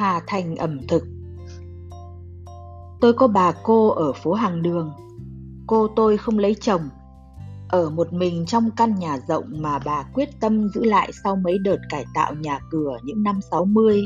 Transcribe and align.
Hà 0.00 0.20
Thành 0.26 0.56
ẩm 0.56 0.86
thực. 0.88 1.04
Tôi 3.00 3.12
có 3.12 3.28
bà 3.28 3.52
cô 3.62 3.88
ở 3.88 4.12
phố 4.12 4.32
hàng 4.32 4.62
đường. 4.62 4.92
Cô 5.66 5.88
tôi 5.96 6.16
không 6.16 6.38
lấy 6.38 6.56
chồng. 6.60 6.88
Ở 7.68 7.90
một 7.90 8.12
mình 8.12 8.46
trong 8.46 8.70
căn 8.76 8.94
nhà 8.94 9.18
rộng 9.28 9.44
mà 9.62 9.78
bà 9.78 10.02
quyết 10.02 10.40
tâm 10.40 10.68
giữ 10.68 10.84
lại 10.84 11.10
sau 11.24 11.36
mấy 11.36 11.58
đợt 11.58 11.76
cải 11.88 12.04
tạo 12.14 12.34
nhà 12.34 12.60
cửa 12.70 12.98
những 13.04 13.22
năm 13.22 13.40
60 13.50 14.02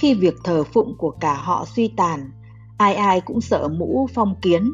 Khi 0.00 0.14
việc 0.14 0.34
thờ 0.44 0.64
phụng 0.64 0.94
của 0.98 1.10
cả 1.10 1.34
họ 1.34 1.64
suy 1.76 1.88
tàn, 1.96 2.30
Ai 2.78 2.94
ai 2.94 3.20
cũng 3.20 3.40
sợ 3.40 3.68
mũ 3.68 4.08
phong 4.14 4.34
kiến. 4.42 4.72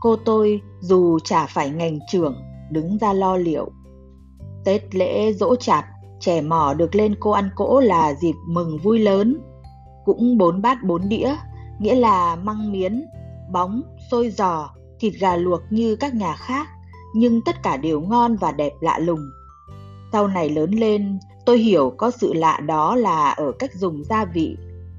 Cô 0.00 0.16
tôi 0.16 0.60
dù 0.80 1.18
chả 1.18 1.46
phải 1.46 1.70
ngành 1.70 1.98
trưởng, 2.10 2.36
đứng 2.70 2.98
ra 2.98 3.12
lo 3.12 3.36
liệu. 3.36 3.70
Tết 4.64 4.94
lễ 4.94 5.32
dỗ 5.32 5.56
chạp, 5.56 5.84
trẻ 6.20 6.40
mỏ 6.40 6.74
được 6.74 6.94
lên 6.94 7.14
cô 7.20 7.30
ăn 7.30 7.50
cỗ 7.56 7.80
là 7.80 8.14
dịp 8.14 8.34
mừng 8.46 8.78
vui 8.78 8.98
lớn 8.98 9.40
cũng 10.08 10.38
bốn 10.38 10.62
bát 10.62 10.82
bốn 10.84 11.08
đĩa, 11.08 11.34
nghĩa 11.78 11.94
là 11.94 12.36
măng 12.36 12.72
miến, 12.72 13.04
bóng, 13.52 13.82
xôi 14.10 14.30
giò, 14.30 14.70
thịt 15.00 15.12
gà 15.20 15.36
luộc 15.36 15.60
như 15.70 15.96
các 15.96 16.14
nhà 16.14 16.34
khác, 16.36 16.66
nhưng 17.14 17.40
tất 17.44 17.62
cả 17.62 17.76
đều 17.76 18.00
ngon 18.00 18.36
và 18.36 18.52
đẹp 18.52 18.72
lạ 18.80 18.98
lùng 18.98 19.20
sau 20.12 20.28
này 20.28 20.48
lớn 20.48 20.70
lên, 20.70 21.18
tôi 21.46 21.58
hiểu 21.58 21.94
có 21.96 22.10
sự 22.10 22.32
lạ 22.32 22.60
đó 22.66 22.96
là 22.96 23.30
ở 23.30 23.52
cách 23.58 23.74
dùng 23.74 24.04
gia 24.04 24.24
vị, 24.24 24.56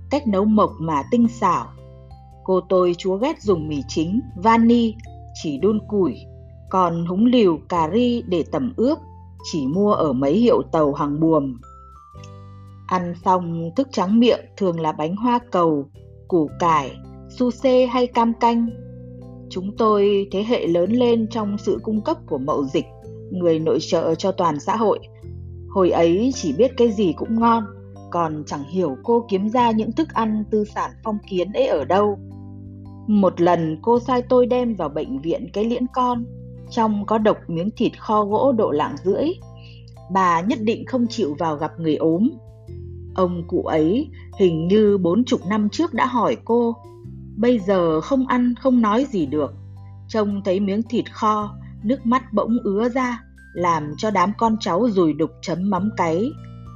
cách 0.09 0.27
nấu 0.27 0.45
mộc 0.45 0.71
mà 0.79 1.03
tinh 1.11 1.27
xảo 1.27 1.67
cô 2.49 2.61
tôi 2.69 2.95
chúa 2.97 3.15
ghét 3.15 3.41
dùng 3.41 3.67
mì 3.67 3.83
chính, 3.87 4.21
vani, 4.35 4.95
chỉ 5.43 5.57
đun 5.57 5.79
củi, 5.87 6.15
còn 6.69 7.05
húng 7.05 7.25
liều 7.25 7.57
cà 7.69 7.89
ri 7.93 8.21
để 8.21 8.43
tẩm 8.51 8.73
ướp, 8.77 8.97
chỉ 9.51 9.67
mua 9.67 9.93
ở 9.93 10.13
mấy 10.13 10.33
hiệu 10.33 10.61
tàu 10.71 10.93
hàng 10.93 11.19
buồm. 11.19 11.57
Ăn 12.89 13.13
xong 13.25 13.69
thức 13.75 13.87
trắng 13.91 14.19
miệng 14.19 14.39
thường 14.57 14.79
là 14.79 14.91
bánh 14.91 15.15
hoa 15.15 15.39
cầu, 15.51 15.89
củ 16.27 16.49
cải, 16.59 16.91
su 17.29 17.51
xê 17.51 17.85
hay 17.85 18.07
cam 18.07 18.33
canh. 18.33 18.69
Chúng 19.49 19.77
tôi 19.77 20.27
thế 20.31 20.43
hệ 20.43 20.67
lớn 20.67 20.91
lên 20.91 21.27
trong 21.31 21.57
sự 21.57 21.79
cung 21.83 22.01
cấp 22.01 22.17
của 22.27 22.37
mậu 22.37 22.65
dịch, 22.65 22.85
người 23.31 23.59
nội 23.59 23.77
trợ 23.81 24.15
cho 24.15 24.31
toàn 24.31 24.59
xã 24.59 24.75
hội. 24.75 24.99
Hồi 25.69 25.89
ấy 25.91 26.31
chỉ 26.35 26.53
biết 26.53 26.71
cái 26.77 26.91
gì 26.91 27.13
cũng 27.17 27.39
ngon, 27.39 27.63
còn 28.11 28.43
chẳng 28.47 28.63
hiểu 28.63 28.97
cô 29.03 29.25
kiếm 29.29 29.49
ra 29.49 29.71
những 29.71 29.91
thức 29.91 30.07
ăn 30.13 30.43
tư 30.51 30.63
sản 30.75 30.91
phong 31.03 31.17
kiến 31.29 31.51
ấy 31.53 31.67
ở 31.67 31.85
đâu. 31.85 32.19
Một 33.07 33.41
lần 33.41 33.79
cô 33.81 33.99
sai 33.99 34.21
tôi 34.21 34.45
đem 34.45 34.75
vào 34.75 34.89
bệnh 34.89 35.21
viện 35.21 35.47
cái 35.53 35.63
liễn 35.63 35.85
con, 35.93 36.25
trong 36.69 37.05
có 37.05 37.17
độc 37.17 37.37
miếng 37.47 37.69
thịt 37.77 37.99
kho 37.99 38.25
gỗ 38.25 38.51
độ 38.51 38.71
lạng 38.71 38.95
rưỡi. 39.03 39.27
Bà 40.11 40.41
nhất 40.41 40.59
định 40.61 40.85
không 40.85 41.07
chịu 41.09 41.35
vào 41.39 41.55
gặp 41.55 41.71
người 41.79 41.95
ốm. 41.95 42.29
Ông 43.19 43.43
cụ 43.47 43.63
ấy 43.63 44.09
hình 44.37 44.67
như 44.67 44.97
bốn 44.97 45.25
chục 45.25 45.39
năm 45.47 45.69
trước 45.69 45.93
đã 45.93 46.05
hỏi 46.05 46.37
cô, 46.45 46.75
bây 47.37 47.59
giờ 47.59 48.01
không 48.01 48.27
ăn 48.27 48.53
không 48.59 48.81
nói 48.81 49.05
gì 49.09 49.25
được. 49.25 49.53
Trông 50.07 50.41
thấy 50.45 50.59
miếng 50.59 50.83
thịt 50.83 51.13
kho, 51.13 51.55
nước 51.83 52.05
mắt 52.05 52.33
bỗng 52.33 52.57
ứa 52.63 52.89
ra, 52.89 53.23
làm 53.53 53.93
cho 53.97 54.11
đám 54.11 54.31
con 54.37 54.57
cháu 54.59 54.89
rùi 54.89 55.13
đục 55.13 55.29
chấm 55.41 55.69
mắm 55.69 55.89
cái, 55.97 56.31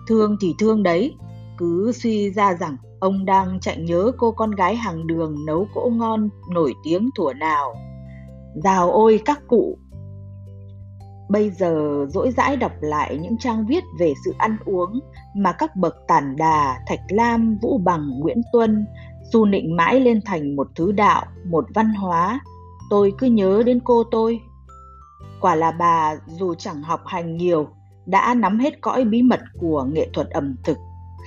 Thương 0.08 0.38
thì 0.41 0.53
thương 0.59 0.83
đấy, 0.83 1.14
cứ 1.58 1.91
suy 1.91 2.31
ra 2.31 2.53
rằng 2.53 2.77
ông 2.99 3.25
đang 3.25 3.59
chạy 3.59 3.77
nhớ 3.77 4.11
cô 4.17 4.31
con 4.31 4.52
gái 4.52 4.75
hàng 4.75 5.08
đường 5.08 5.45
nấu 5.45 5.67
cỗ 5.73 5.89
ngon 5.89 6.30
nổi 6.52 6.73
tiếng 6.83 7.09
thủa 7.16 7.33
nào. 7.33 7.75
Rào 8.64 8.91
ôi 8.91 9.19
các 9.25 9.41
cụ, 9.47 9.77
Bây 11.30 11.49
giờ 11.49 12.05
dỗi 12.09 12.31
dãi 12.31 12.55
đọc 12.58 12.71
lại 12.81 13.17
những 13.21 13.38
trang 13.38 13.66
viết 13.67 13.83
về 13.99 14.14
sự 14.25 14.33
ăn 14.38 14.58
uống 14.66 14.99
mà 15.36 15.52
các 15.52 15.76
bậc 15.76 15.95
tản 16.08 16.36
đà, 16.36 16.80
Thạch 16.88 17.02
Lam, 17.09 17.58
Vũ 17.62 17.78
Bằng, 17.78 18.20
Nguyễn 18.20 18.42
Tuân 18.52 18.86
du 19.33 19.45
nịnh 19.45 19.76
mãi 19.76 19.99
lên 19.99 20.20
thành 20.26 20.55
một 20.55 20.67
thứ 20.76 20.92
đạo, 20.92 21.26
một 21.45 21.66
văn 21.73 21.94
hóa, 21.94 22.39
tôi 22.89 23.14
cứ 23.17 23.27
nhớ 23.27 23.64
đến 23.66 23.80
cô 23.83 24.04
tôi. 24.11 24.39
Quả 25.42 25.55
là 25.55 25.72
bà 25.72 26.16
dù 26.27 26.54
chẳng 26.54 26.82
học 26.82 27.02
hành 27.05 27.38
nhiều, 27.38 27.67
đã 28.05 28.33
nắm 28.33 28.60
hết 28.60 28.82
cõi 28.82 29.05
bí 29.05 29.22
mật 29.22 29.39
của 29.60 29.83
nghệ 29.83 30.10
thuật 30.14 30.30
ẩm 30.30 30.55
thực 30.64 30.77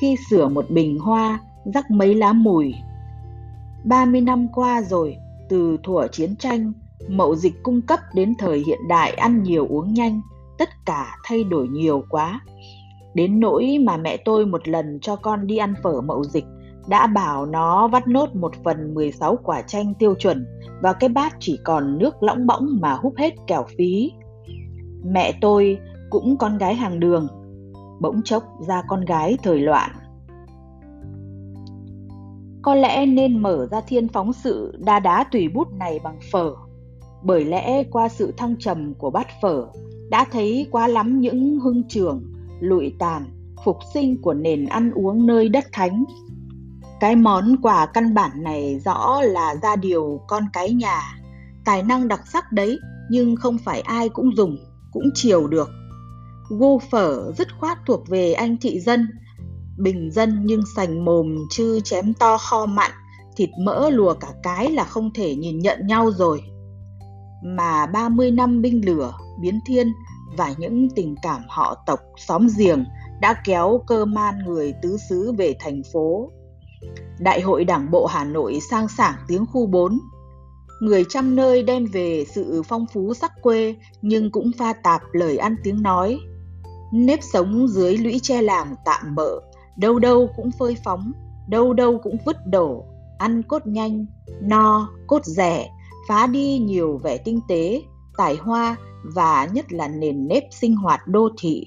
khi 0.00 0.16
sửa 0.30 0.48
một 0.48 0.70
bình 0.70 0.98
hoa, 0.98 1.40
rắc 1.74 1.90
mấy 1.90 2.14
lá 2.14 2.32
mùi. 2.32 2.74
30 3.84 4.20
năm 4.20 4.48
qua 4.54 4.82
rồi, 4.82 5.16
từ 5.48 5.76
thuở 5.82 6.08
chiến 6.12 6.36
tranh, 6.36 6.72
mậu 7.08 7.36
dịch 7.36 7.62
cung 7.62 7.82
cấp 7.82 8.00
đến 8.14 8.34
thời 8.38 8.62
hiện 8.66 8.88
đại 8.88 9.10
ăn 9.10 9.42
nhiều 9.42 9.66
uống 9.68 9.94
nhanh, 9.94 10.20
tất 10.58 10.68
cả 10.86 11.16
thay 11.24 11.44
đổi 11.44 11.68
nhiều 11.68 12.04
quá. 12.08 12.40
Đến 13.16 13.40
nỗi 13.40 13.78
mà 13.82 13.96
mẹ 13.96 14.16
tôi 14.16 14.46
một 14.46 14.68
lần 14.68 14.98
cho 15.00 15.16
con 15.16 15.46
đi 15.46 15.56
ăn 15.56 15.74
phở 15.82 16.00
mậu 16.00 16.24
dịch 16.24 16.44
đã 16.88 17.06
bảo 17.06 17.46
nó 17.46 17.88
vắt 17.88 18.08
nốt 18.08 18.34
một 18.34 18.52
phần 18.64 18.94
16 18.94 19.38
quả 19.44 19.62
chanh 19.62 19.94
tiêu 19.94 20.14
chuẩn 20.14 20.46
và 20.82 20.92
cái 20.92 21.08
bát 21.08 21.36
chỉ 21.40 21.58
còn 21.64 21.98
nước 21.98 22.22
lõng 22.22 22.46
bõng 22.46 22.66
mà 22.80 22.94
húp 22.94 23.16
hết 23.16 23.34
kẻo 23.46 23.64
phí. 23.78 24.12
Mẹ 25.04 25.32
tôi 25.40 25.78
cũng 26.10 26.36
con 26.36 26.58
gái 26.58 26.74
hàng 26.74 27.00
đường, 27.00 27.28
bỗng 28.00 28.22
chốc 28.22 28.42
ra 28.68 28.82
con 28.88 29.04
gái 29.04 29.38
thời 29.42 29.58
loạn. 29.58 29.90
Có 32.62 32.74
lẽ 32.74 33.06
nên 33.06 33.38
mở 33.38 33.66
ra 33.70 33.80
thiên 33.80 34.08
phóng 34.08 34.32
sự 34.32 34.78
đa 34.86 35.00
đá 35.00 35.24
tùy 35.32 35.48
bút 35.48 35.68
này 35.72 36.00
bằng 36.04 36.18
phở 36.32 36.54
bởi 37.24 37.44
lẽ 37.44 37.84
qua 37.84 38.08
sự 38.08 38.32
thăng 38.36 38.56
trầm 38.58 38.94
của 38.94 39.10
bát 39.10 39.26
phở 39.42 39.66
đã 40.10 40.24
thấy 40.32 40.66
quá 40.70 40.88
lắm 40.88 41.20
những 41.20 41.60
hưng 41.60 41.82
trường 41.88 42.35
lụi 42.60 42.92
tàn 42.98 43.24
phục 43.64 43.78
sinh 43.94 44.22
của 44.22 44.34
nền 44.34 44.66
ăn 44.66 44.90
uống 44.90 45.26
nơi 45.26 45.48
đất 45.48 45.64
thánh. 45.72 46.04
Cái 47.00 47.16
món 47.16 47.56
quà 47.62 47.86
căn 47.86 48.14
bản 48.14 48.42
này 48.42 48.80
rõ 48.84 49.20
là 49.20 49.54
ra 49.62 49.76
điều 49.76 50.20
con 50.28 50.44
cái 50.52 50.72
nhà. 50.72 51.02
Tài 51.64 51.82
năng 51.82 52.08
đặc 52.08 52.20
sắc 52.32 52.52
đấy 52.52 52.78
nhưng 53.10 53.36
không 53.36 53.58
phải 53.58 53.80
ai 53.80 54.08
cũng 54.08 54.36
dùng 54.36 54.56
cũng 54.92 55.10
chiều 55.14 55.46
được. 55.46 55.70
Gô 56.48 56.80
phở 56.90 57.32
dứt 57.38 57.48
khoát 57.60 57.78
thuộc 57.86 58.08
về 58.08 58.32
anh 58.32 58.56
thị 58.60 58.80
dân. 58.80 59.08
Bình 59.78 60.10
dân 60.12 60.42
nhưng 60.44 60.62
sành 60.76 61.04
mồm 61.04 61.36
chứ 61.50 61.80
chém 61.84 62.14
to 62.14 62.38
kho 62.38 62.66
mặn 62.66 62.90
thịt 63.36 63.50
mỡ 63.58 63.90
lùa 63.90 64.14
cả 64.14 64.28
cái 64.42 64.70
là 64.70 64.84
không 64.84 65.10
thể 65.14 65.34
nhìn 65.34 65.58
nhận 65.58 65.86
nhau 65.86 66.10
rồi. 66.10 66.42
Mà 67.44 67.86
30 67.86 68.30
năm 68.30 68.62
binh 68.62 68.86
lửa, 68.86 69.12
biến 69.40 69.60
thiên 69.66 69.92
và 70.36 70.54
những 70.58 70.88
tình 70.90 71.14
cảm 71.22 71.42
họ 71.48 71.82
tộc 71.86 72.00
xóm 72.16 72.46
giềng 72.58 72.84
đã 73.20 73.34
kéo 73.44 73.80
cơ 73.86 74.04
man 74.04 74.38
người 74.46 74.74
tứ 74.82 74.96
xứ 75.08 75.32
về 75.32 75.54
thành 75.60 75.82
phố. 75.92 76.30
Đại 77.18 77.40
hội 77.40 77.64
Đảng 77.64 77.90
bộ 77.90 78.06
Hà 78.06 78.24
Nội 78.24 78.58
sang 78.70 78.88
sảng 78.88 79.14
tiếng 79.28 79.46
khu 79.46 79.66
4. 79.66 79.98
Người 80.80 81.04
trăm 81.08 81.36
nơi 81.36 81.62
đem 81.62 81.86
về 81.86 82.24
sự 82.34 82.62
phong 82.68 82.86
phú 82.92 83.14
sắc 83.14 83.32
quê 83.42 83.74
nhưng 84.02 84.30
cũng 84.30 84.50
pha 84.58 84.72
tạp 84.72 85.02
lời 85.12 85.36
ăn 85.36 85.56
tiếng 85.64 85.82
nói. 85.82 86.18
Nếp 86.92 87.18
sống 87.32 87.68
dưới 87.68 87.96
lũy 87.96 88.20
tre 88.22 88.42
làng 88.42 88.74
tạm 88.84 89.14
bỡ, 89.14 89.40
đâu 89.76 89.98
đâu 89.98 90.28
cũng 90.36 90.50
phơi 90.58 90.76
phóng, 90.84 91.12
đâu 91.48 91.72
đâu 91.72 92.00
cũng 92.02 92.16
vứt 92.24 92.36
đổ, 92.46 92.84
ăn 93.18 93.42
cốt 93.42 93.66
nhanh, 93.66 94.06
no, 94.40 94.88
cốt 95.06 95.24
rẻ, 95.24 95.70
phá 96.08 96.26
đi 96.26 96.58
nhiều 96.58 97.00
vẻ 97.02 97.18
tinh 97.18 97.40
tế, 97.48 97.82
tài 98.16 98.36
hoa 98.36 98.76
và 99.14 99.48
nhất 99.52 99.72
là 99.72 99.88
nền 99.88 100.28
nếp 100.28 100.42
sinh 100.50 100.76
hoạt 100.76 101.00
đô 101.06 101.28
thị. 101.38 101.64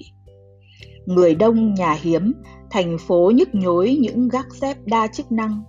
Người 1.06 1.34
đông 1.34 1.74
nhà 1.74 1.92
hiếm, 1.92 2.32
thành 2.70 2.98
phố 2.98 3.32
nhức 3.34 3.54
nhối 3.54 3.98
những 4.00 4.28
gác 4.28 4.54
xếp 4.54 4.76
đa 4.84 5.06
chức 5.06 5.32
năng. 5.32 5.62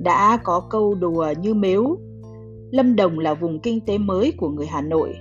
Đã 0.00 0.38
có 0.44 0.60
câu 0.70 0.94
đùa 0.94 1.34
như 1.40 1.54
mếu. 1.54 1.98
Lâm 2.70 2.96
Đồng 2.96 3.18
là 3.18 3.34
vùng 3.34 3.60
kinh 3.60 3.80
tế 3.80 3.98
mới 3.98 4.32
của 4.36 4.48
người 4.48 4.66
Hà 4.66 4.80
Nội. 4.80 5.14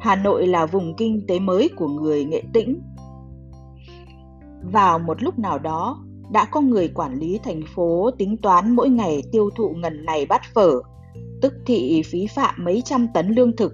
Hà 0.00 0.16
Nội 0.16 0.46
là 0.46 0.66
vùng 0.66 0.94
kinh 0.96 1.26
tế 1.26 1.38
mới 1.38 1.70
của 1.76 1.88
người 1.88 2.24
Nghệ 2.24 2.42
Tĩnh. 2.52 2.80
Vào 4.72 4.98
một 4.98 5.22
lúc 5.22 5.38
nào 5.38 5.58
đó, 5.58 6.04
đã 6.32 6.44
có 6.44 6.60
người 6.60 6.88
quản 6.88 7.18
lý 7.18 7.38
thành 7.44 7.60
phố 7.74 8.10
tính 8.18 8.36
toán 8.36 8.76
mỗi 8.76 8.88
ngày 8.90 9.22
tiêu 9.32 9.50
thụ 9.56 9.70
ngần 9.70 10.04
này 10.04 10.26
bát 10.26 10.42
phở 10.54 10.80
tức 11.40 11.54
thị 11.66 12.02
phí 12.02 12.26
phạm 12.26 12.54
mấy 12.58 12.82
trăm 12.84 13.06
tấn 13.14 13.28
lương 13.28 13.56
thực, 13.56 13.72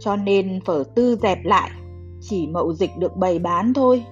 cho 0.00 0.16
nên 0.16 0.60
phở 0.64 0.84
tư 0.94 1.16
dẹp 1.22 1.38
lại, 1.44 1.70
chỉ 2.20 2.46
mậu 2.46 2.74
dịch 2.74 2.90
được 2.98 3.16
bày 3.16 3.38
bán 3.38 3.74
thôi. 3.74 4.04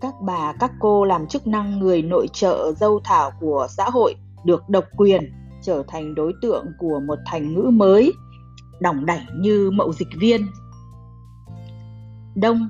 Các 0.00 0.14
bà, 0.20 0.52
các 0.52 0.72
cô 0.80 1.04
làm 1.04 1.26
chức 1.26 1.46
năng 1.46 1.78
người 1.78 2.02
nội 2.02 2.28
trợ 2.32 2.72
dâu 2.76 3.00
thảo 3.04 3.30
của 3.40 3.66
xã 3.70 3.90
hội 3.90 4.14
được 4.44 4.68
độc 4.68 4.84
quyền 4.96 5.32
trở 5.62 5.82
thành 5.88 6.14
đối 6.14 6.32
tượng 6.42 6.66
của 6.78 7.00
một 7.06 7.18
thành 7.26 7.54
ngữ 7.54 7.70
mới, 7.72 8.12
đỏng 8.80 9.06
đảnh 9.06 9.26
như 9.40 9.70
mậu 9.70 9.92
dịch 9.92 10.08
viên. 10.20 10.46
Đông, 12.34 12.68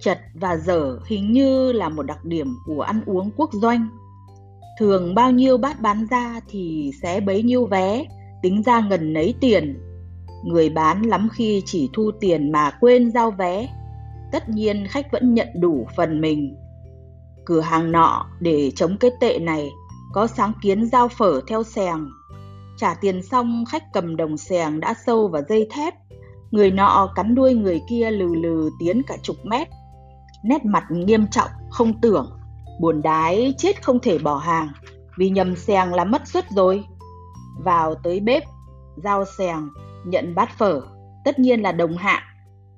chật 0.00 0.18
và 0.34 0.56
dở 0.56 0.98
hình 1.06 1.32
như 1.32 1.72
là 1.72 1.88
một 1.88 2.02
đặc 2.02 2.24
điểm 2.24 2.56
của 2.66 2.80
ăn 2.80 3.00
uống 3.06 3.30
quốc 3.36 3.50
doanh. 3.52 3.88
Thường 4.78 5.14
bao 5.14 5.30
nhiêu 5.30 5.58
bát 5.58 5.80
bán 5.80 6.06
ra 6.10 6.40
thì 6.48 6.90
sẽ 7.02 7.20
bấy 7.20 7.42
nhiêu 7.42 7.66
vé, 7.66 8.04
tính 8.42 8.62
ra 8.62 8.80
ngần 8.80 9.12
nấy 9.12 9.34
tiền. 9.40 9.87
Người 10.44 10.70
bán 10.70 11.02
lắm 11.02 11.28
khi 11.32 11.62
chỉ 11.66 11.90
thu 11.92 12.10
tiền 12.20 12.52
mà 12.52 12.70
quên 12.80 13.10
giao 13.10 13.30
vé. 13.30 13.68
Tất 14.32 14.48
nhiên 14.48 14.86
khách 14.88 15.12
vẫn 15.12 15.34
nhận 15.34 15.48
đủ 15.60 15.86
phần 15.96 16.20
mình. 16.20 16.56
Cửa 17.44 17.60
hàng 17.60 17.92
nọ 17.92 18.26
để 18.40 18.72
chống 18.76 18.96
cái 19.00 19.10
tệ 19.20 19.38
này 19.38 19.68
có 20.12 20.26
sáng 20.26 20.52
kiến 20.62 20.86
giao 20.86 21.08
phở 21.08 21.40
theo 21.48 21.62
xèng. 21.62 22.08
Trả 22.76 22.94
tiền 22.94 23.22
xong, 23.22 23.64
khách 23.68 23.82
cầm 23.92 24.16
đồng 24.16 24.36
xèng 24.36 24.80
đã 24.80 24.94
sâu 25.06 25.28
vào 25.28 25.42
dây 25.48 25.68
thép. 25.70 25.94
Người 26.50 26.70
nọ 26.70 27.12
cắn 27.14 27.34
đuôi 27.34 27.54
người 27.54 27.80
kia 27.88 28.10
lừ 28.10 28.34
lừ 28.34 28.70
tiến 28.78 29.02
cả 29.06 29.16
chục 29.22 29.36
mét. 29.44 29.68
Nét 30.44 30.64
mặt 30.64 30.84
nghiêm 30.90 31.26
trọng, 31.26 31.50
không 31.70 32.00
tưởng. 32.00 32.30
Buồn 32.80 33.02
đái 33.02 33.54
chết 33.58 33.82
không 33.82 34.00
thể 34.00 34.18
bỏ 34.18 34.36
hàng, 34.36 34.68
vì 35.18 35.30
nhầm 35.30 35.56
xèng 35.56 35.94
là 35.94 36.04
mất 36.04 36.28
suất 36.28 36.50
rồi. 36.50 36.84
Vào 37.64 37.94
tới 37.94 38.20
bếp, 38.20 38.42
giao 38.96 39.24
xèng, 39.38 39.68
nhận 40.10 40.34
bát 40.34 40.48
phở, 40.58 40.80
tất 41.24 41.38
nhiên 41.38 41.60
là 41.60 41.72
đồng 41.72 41.96
hạng. 41.96 42.22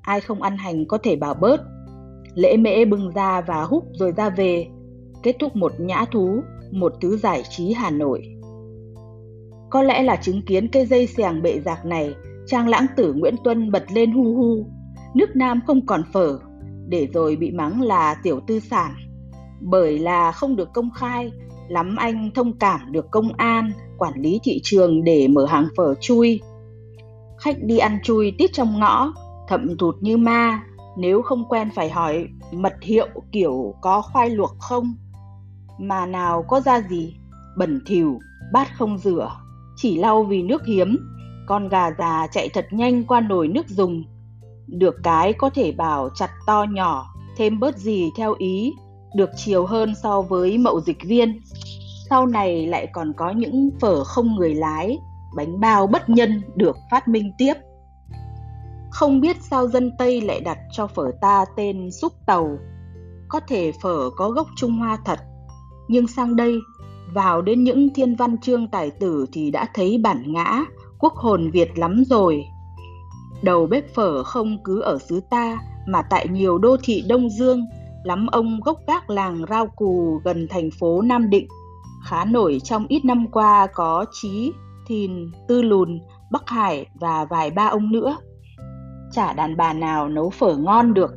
Ai 0.03 0.21
không 0.21 0.43
ăn 0.43 0.56
hành 0.56 0.87
có 0.88 0.99
thể 1.03 1.17
bảo 1.17 1.35
bớt. 1.35 1.61
Lễ 2.35 2.56
mễ 2.56 2.85
bưng 2.85 3.11
ra 3.11 3.41
và 3.41 3.62
hút 3.62 3.85
rồi 3.93 4.12
ra 4.17 4.31
về, 4.31 4.67
kết 5.23 5.37
thúc 5.41 5.56
một 5.56 5.73
nhã 5.79 6.05
thú, 6.12 6.41
một 6.73 6.93
thứ 7.00 7.17
giải 7.17 7.43
trí 7.50 7.73
Hà 7.73 7.91
Nội. 7.91 8.23
Có 9.71 9.82
lẽ 9.82 10.03
là 10.03 10.17
chứng 10.17 10.43
kiến 10.43 10.69
cây 10.69 10.87
dây 10.87 11.06
xèng 11.06 11.43
bệ 11.43 11.61
giạc 11.61 11.85
này, 11.85 12.15
trang 12.47 12.69
lãng 12.69 12.87
tử 12.97 13.12
Nguyễn 13.12 13.35
Tuân 13.44 13.73
bật 13.73 13.85
lên 13.93 14.12
hu 14.12 14.35
hu. 14.35 14.67
Nước 15.15 15.37
Nam 15.37 15.61
không 15.67 15.87
còn 15.87 16.03
phở, 16.12 16.38
để 16.88 17.09
rồi 17.15 17.37
bị 17.37 17.50
mắng 17.50 17.82
là 17.82 18.17
tiểu 18.23 18.41
tư 18.47 18.61
sản. 18.61 18.94
Bởi 19.61 19.99
là 19.99 20.32
không 20.32 20.56
được 20.56 20.69
công 20.75 20.91
khai, 20.91 21.32
lắm 21.69 21.97
anh 21.97 22.31
thông 22.35 22.59
cảm 22.59 22.93
được 22.93 23.11
công 23.11 23.32
an, 23.37 23.73
quản 23.99 24.12
lý 24.17 24.41
thị 24.43 24.61
trường 24.62 25.05
để 25.05 25.29
mở 25.29 25.47
hàng 25.47 25.69
phở 25.77 25.94
chui. 26.00 26.41
Khách 27.40 27.56
đi 27.62 27.78
ăn 27.78 27.98
chui 28.02 28.34
tít 28.38 28.50
trong 28.52 28.78
ngõ, 28.78 29.12
thậm 29.48 29.76
thụt 29.78 29.94
như 30.00 30.16
ma, 30.16 30.62
nếu 30.96 31.22
không 31.22 31.44
quen 31.48 31.70
phải 31.75 31.90
hỏi 31.90 32.28
mật 32.52 32.75
hiệu 32.82 33.08
kiểu 33.32 33.75
có 33.81 34.02
khoai 34.02 34.31
luộc 34.31 34.56
không? 34.58 34.94
Mà 35.78 36.06
nào 36.06 36.44
có 36.48 36.60
ra 36.60 36.81
gì? 36.81 37.16
Bẩn 37.56 37.81
thỉu 37.87 38.19
bát 38.52 38.69
không 38.78 38.98
rửa. 38.98 39.37
Chỉ 39.76 39.98
lau 39.98 40.25
vì 40.25 40.42
nước 40.42 40.62
hiếm. 40.66 40.98
Con 41.46 41.69
gà 41.69 41.90
già 41.98 42.26
chạy 42.32 42.48
thật 42.48 42.66
nhanh 42.70 43.04
qua 43.04 43.20
nồi 43.20 43.48
nước 43.48 43.69
dùng. 43.69 44.04
Được 44.66 44.94
cái 45.02 45.32
có 45.32 45.50
thể 45.50 45.72
bảo 45.72 46.08
chặt 46.14 46.31
to 46.46 46.66
nhỏ 46.70 47.14
thêm 47.36 47.60
bớt 47.60 47.76
gì 47.76 48.10
theo 48.16 48.34
ý. 48.38 48.72
Được 49.14 49.31
chiều 49.36 49.66
hơn 49.66 49.94
so 50.02 50.22
với 50.22 50.58
mậu 50.58 50.81
dịch 50.81 51.02
viên. 51.04 51.40
Sau 52.10 52.26
này 52.26 52.66
lại 52.66 52.86
còn 52.93 53.12
có 53.16 53.31
những 53.31 53.70
phở 53.81 54.04
không 54.04 54.36
người 54.36 54.54
lái 54.54 54.98
bánh 55.37 55.61
bao 55.61 55.87
bất 55.87 56.09
nhân 56.09 56.43
được 56.56 56.77
phát 56.91 57.09
minh 57.09 57.32
tiếp 57.38 57.55
không 58.91 59.21
biết 59.21 59.37
sao 59.41 59.69
dân 59.69 59.93
Tây 59.99 60.21
lại 60.21 60.41
đặt 60.41 60.59
cho 60.73 60.87
phở 60.87 61.11
ta 61.21 61.44
tên 61.56 61.91
xúc 61.91 62.12
tàu. 62.27 62.59
Có 63.29 63.41
thể 63.49 63.73
phở 63.82 64.11
có 64.17 64.31
gốc 64.31 64.47
Trung 64.56 64.73
Hoa 64.73 64.99
thật, 65.05 65.19
nhưng 65.88 66.06
sang 66.06 66.37
đây, 66.37 66.59
vào 67.15 67.43
đến 67.43 67.65
những 67.65 67.94
thiên 67.94 68.17
văn 68.17 68.38
chương 68.38 68.69
tài 68.69 68.91
tử 68.91 69.27
thì 69.32 69.50
đã 69.50 69.69
thấy 69.75 69.99
bản 69.99 70.32
ngã, 70.32 70.65
quốc 70.99 71.15
hồn 71.15 71.50
Việt 71.50 71.79
lắm 71.79 72.03
rồi. 72.06 72.44
Đầu 73.43 73.67
bếp 73.67 73.94
phở 73.94 74.23
không 74.23 74.59
cứ 74.65 74.81
ở 74.81 74.99
xứ 74.99 75.21
ta 75.31 75.59
mà 75.87 76.03
tại 76.11 76.29
nhiều 76.29 76.59
đô 76.59 76.77
thị 76.82 77.05
Đông 77.09 77.31
Dương, 77.31 77.67
lắm 78.05 78.27
ông 78.27 78.61
gốc 78.61 78.79
gác 78.87 79.11
làng 79.11 79.44
rau 79.49 79.67
Cù 79.67 80.21
gần 80.25 80.47
thành 80.50 80.71
phố 80.81 81.03
Nam 81.03 81.31
Định. 81.31 81.49
Khá 82.05 82.25
nổi 82.25 82.61
trong 82.65 82.87
ít 82.88 83.05
năm 83.05 83.27
qua 83.32 83.67
có 83.75 84.05
Chí, 84.12 84.53
Thìn, 84.90 85.31
Tư 85.48 85.62
Lùn, 85.62 86.00
Bắc 86.31 86.48
Hải 86.48 86.87
và 87.00 87.25
vài 87.25 87.50
ba 87.50 87.66
ông 87.66 87.92
nữa 87.92 88.16
chả 89.12 89.32
đàn 89.32 89.56
bà 89.56 89.72
nào 89.72 90.08
nấu 90.08 90.31
phở 90.31 90.56
ngon 90.56 90.94
được. 90.94 91.10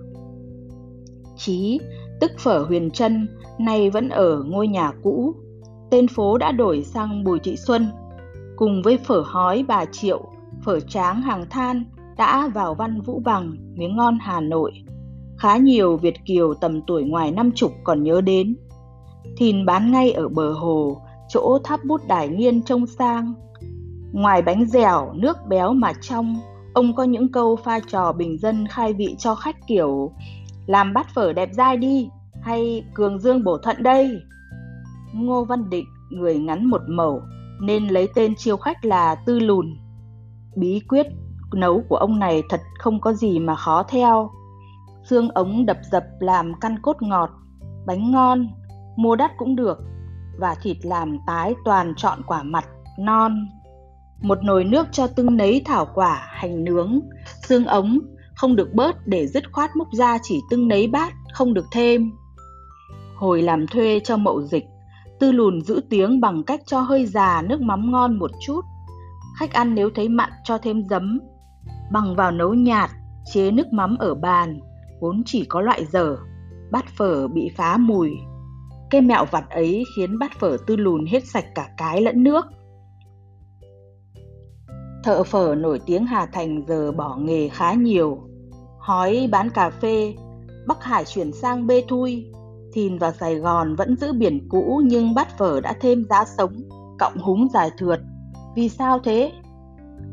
Chí, 1.38 1.80
tức 2.22 2.32
phở 2.40 2.60
huyền 2.60 2.92
trân, 2.92 3.28
nay 3.60 3.90
vẫn 3.90 4.10
ở 4.10 4.44
ngôi 4.44 4.68
nhà 4.68 4.92
cũ. 5.04 5.36
Tên 5.92 6.08
phố 6.08 6.38
đã 6.38 6.52
đổi 6.52 6.84
sang 6.84 7.24
Bùi 7.24 7.40
Thị 7.40 7.56
Xuân. 7.56 7.88
Cùng 8.56 8.82
với 8.84 8.98
phở 8.98 9.24
hói 9.26 9.66
bà 9.68 9.86
Triệu, 9.86 10.22
phở 10.66 10.80
tráng 10.80 11.22
hàng 11.22 11.46
than 11.50 11.84
đã 12.18 12.48
vào 12.54 12.76
văn 12.76 13.02
vũ 13.02 13.22
bằng 13.26 13.56
miếng 13.76 13.96
ngon 13.96 14.18
Hà 14.22 14.42
Nội. 14.42 14.72
Khá 15.38 15.58
nhiều 15.58 15.98
Việt 15.98 16.26
Kiều 16.26 16.54
tầm 16.54 16.82
tuổi 16.88 17.04
ngoài 17.04 17.32
năm 17.32 17.52
chục 17.52 17.72
còn 17.84 18.04
nhớ 18.04 18.22
đến. 18.22 18.56
Thìn 19.38 19.66
bán 19.66 19.92
ngay 19.92 20.12
ở 20.12 20.30
bờ 20.30 20.52
hồ, 20.52 21.02
chỗ 21.30 21.60
tháp 21.64 21.80
bút 21.86 22.02
đài 22.08 22.28
nghiên 22.28 22.62
trông 22.62 22.88
sang. 22.88 23.34
Ngoài 24.14 24.42
bánh 24.42 24.66
dẻo, 24.66 25.14
nước 25.14 25.38
béo 25.48 25.74
mà 25.74 25.94
trong, 26.02 26.36
Ông 26.74 26.96
có 26.96 27.04
những 27.04 27.32
câu 27.32 27.56
pha 27.56 27.80
trò 27.80 28.12
bình 28.12 28.38
dân 28.38 28.68
khai 28.68 28.94
vị 28.94 29.16
cho 29.18 29.36
khách 29.36 29.68
kiểu 29.68 30.12
làm 30.66 30.94
bát 30.94 31.08
phở 31.14 31.34
đẹp 31.34 31.50
dai 31.54 31.78
đi 31.78 32.10
hay 32.42 32.86
cường 32.94 33.20
dương 33.20 33.44
bổ 33.44 33.58
thận 33.58 33.84
đây. 33.84 34.20
Ngô 35.14 35.46
Văn 35.46 35.70
Định 35.70 35.86
người 36.10 36.40
ngắn 36.40 36.66
một 36.66 36.82
mẩu 36.88 37.22
nên 37.62 37.88
lấy 37.88 38.08
tên 38.16 38.36
chiêu 38.36 38.58
khách 38.58 38.86
là 38.86 39.16
Tư 39.16 39.40
Lùn. 39.40 39.78
Bí 40.56 40.80
quyết 40.90 41.08
nấu 41.54 41.84
của 41.90 41.96
ông 41.96 42.20
này 42.20 42.44
thật 42.50 42.62
không 42.80 43.02
có 43.02 43.14
gì 43.14 43.40
mà 43.40 43.56
khó 43.56 43.84
theo. 43.84 44.30
Xương 45.10 45.30
ống 45.30 45.66
đập 45.66 45.78
dập 45.92 46.04
làm 46.20 46.54
căn 46.62 46.80
cốt 46.82 47.02
ngọt, 47.02 47.30
bánh 47.86 48.12
ngon, 48.12 48.48
mua 48.98 49.16
đắt 49.16 49.32
cũng 49.38 49.56
được 49.56 49.80
và 50.40 50.56
thịt 50.62 50.78
làm 50.84 51.18
tái 51.28 51.56
toàn 51.66 51.94
chọn 51.98 52.22
quả 52.28 52.44
mặt, 52.44 52.66
non, 53.00 53.48
một 54.24 54.44
nồi 54.44 54.64
nước 54.64 54.88
cho 54.92 55.08
tưng 55.08 55.38
nấy 55.38 55.62
thảo 55.66 55.88
quả, 55.94 56.28
hành 56.30 56.64
nướng, 56.64 57.00
xương 57.48 57.66
ống, 57.66 58.00
không 58.36 58.56
được 58.56 58.74
bớt 58.74 59.08
để 59.08 59.28
dứt 59.28 59.44
khoát 59.52 59.76
múc 59.76 59.88
ra 59.94 60.18
chỉ 60.24 60.40
tưng 60.50 60.68
nấy 60.68 60.88
bát, 60.88 61.14
không 61.34 61.54
được 61.54 61.66
thêm. 61.72 62.12
Hồi 63.16 63.42
làm 63.42 63.68
thuê 63.68 64.00
cho 64.04 64.18
mậu 64.18 64.42
dịch, 64.42 64.66
tư 65.20 65.32
lùn 65.32 65.62
giữ 65.62 65.82
tiếng 65.90 66.22
bằng 66.22 66.44
cách 66.44 66.62
cho 66.66 66.82
hơi 66.82 67.06
già 67.06 67.42
nước 67.42 67.62
mắm 67.62 67.92
ngon 67.92 68.20
một 68.20 68.32
chút. 68.46 68.62
Khách 69.40 69.54
ăn 69.54 69.76
nếu 69.76 69.90
thấy 69.96 70.10
mặn 70.10 70.30
cho 70.44 70.58
thêm 70.58 70.84
giấm. 70.90 71.20
Bằng 71.92 72.16
vào 72.16 72.32
nấu 72.32 72.54
nhạt, 72.54 72.90
chế 73.34 73.52
nước 73.52 73.74
mắm 73.74 73.98
ở 74.00 74.16
bàn, 74.16 74.60
vốn 75.02 75.24
chỉ 75.26 75.46
có 75.46 75.62
loại 75.62 75.86
dở. 75.86 76.18
Bát 76.72 76.86
phở 76.98 77.28
bị 77.28 77.52
phá 77.58 77.78
mùi. 77.78 78.12
Cái 78.90 79.02
mẹo 79.02 79.26
vặt 79.32 79.50
ấy 79.50 79.84
khiến 79.96 80.20
bát 80.20 80.32
phở 80.40 80.58
tư 80.68 80.76
lùn 80.76 81.06
hết 81.06 81.24
sạch 81.26 81.46
cả 81.56 81.70
cái 81.78 82.02
lẫn 82.02 82.24
nước. 82.24 82.46
Thợ 85.04 85.24
phở 85.24 85.56
nổi 85.56 85.80
tiếng 85.86 86.06
Hà 86.06 86.26
Thành 86.26 86.64
giờ 86.68 86.92
bỏ 86.92 87.16
nghề 87.16 87.50
khá 87.50 87.74
nhiều. 87.74 88.18
Hói 88.80 89.30
bán 89.32 89.50
cà 89.50 89.70
phê, 89.70 90.14
Bắc 90.68 90.84
Hải 90.84 91.06
chuyển 91.06 91.32
sang 91.32 91.68
bê 91.68 91.84
thui, 91.88 92.26
Thìn 92.74 92.98
vào 92.98 93.12
Sài 93.12 93.36
Gòn 93.36 93.76
vẫn 93.76 93.96
giữ 93.98 94.14
biển 94.14 94.48
cũ 94.50 94.82
nhưng 94.86 95.14
bát 95.14 95.38
phở 95.38 95.62
đã 95.62 95.74
thêm 95.82 96.06
giá 96.10 96.26
sống, 96.38 96.54
cộng 97.00 97.18
húng 97.18 97.48
dài 97.54 97.72
thượt. 97.78 98.00
Vì 98.56 98.70
sao 98.70 99.00
thế? 99.00 99.32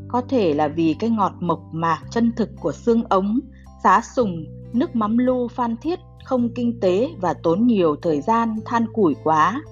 Có 0.09 0.23
thể 0.29 0.55
là 0.55 0.69
vì 0.69 0.97
cái 0.99 1.11
ngọt 1.11 1.33
mộc 1.41 1.61
mạc 1.73 1.99
chân 2.11 2.33
thực 2.37 2.49
của 2.61 2.73
xương 2.73 3.03
ống, 3.09 3.41
xá 3.83 4.01
sùng, 4.17 4.45
nước 4.73 4.97
mắm 4.97 5.19
lu 5.19 5.49
phan 5.49 5.77
thiết 5.77 5.99
không 6.25 6.49
kinh 6.55 6.81
tế 6.81 7.11
và 7.21 7.35
tốn 7.35 7.67
nhiều 7.67 7.97
thời 8.03 8.21
gian 8.21 8.57
than 8.65 8.93
củi 8.93 9.15
quá. 9.25 9.63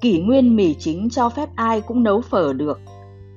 Kỷ 0.00 0.20
nguyên 0.20 0.56
mì 0.56 0.74
chính 0.74 1.08
cho 1.10 1.28
phép 1.28 1.48
ai 1.54 1.80
cũng 1.80 2.02
nấu 2.02 2.20
phở 2.20 2.52
được, 2.52 2.80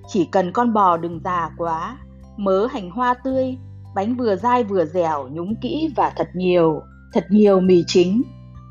chỉ 0.07 0.25
cần 0.25 0.51
con 0.51 0.73
bò 0.73 0.97
đừng 0.97 1.19
già 1.23 1.49
quá, 1.57 1.97
mớ 2.37 2.65
hành 2.65 2.91
hoa 2.91 3.13
tươi, 3.13 3.57
bánh 3.95 4.15
vừa 4.15 4.35
dai 4.35 4.63
vừa 4.63 4.85
dẻo 4.85 5.27
nhúng 5.31 5.55
kỹ 5.61 5.93
và 5.95 6.13
thật 6.15 6.29
nhiều, 6.33 6.81
thật 7.13 7.25
nhiều 7.29 7.59
mì 7.59 7.83
chính. 7.87 8.21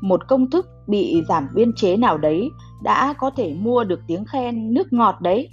Một 0.01 0.27
công 0.27 0.49
thức 0.49 0.67
bị 0.87 1.23
giảm 1.29 1.47
biên 1.55 1.71
chế 1.75 1.97
nào 1.97 2.17
đấy 2.17 2.49
đã 2.83 3.13
có 3.13 3.31
thể 3.35 3.53
mua 3.53 3.83
được 3.83 3.99
tiếng 4.07 4.25
khen 4.25 4.73
nước 4.73 4.93
ngọt 4.93 5.21
đấy. 5.21 5.49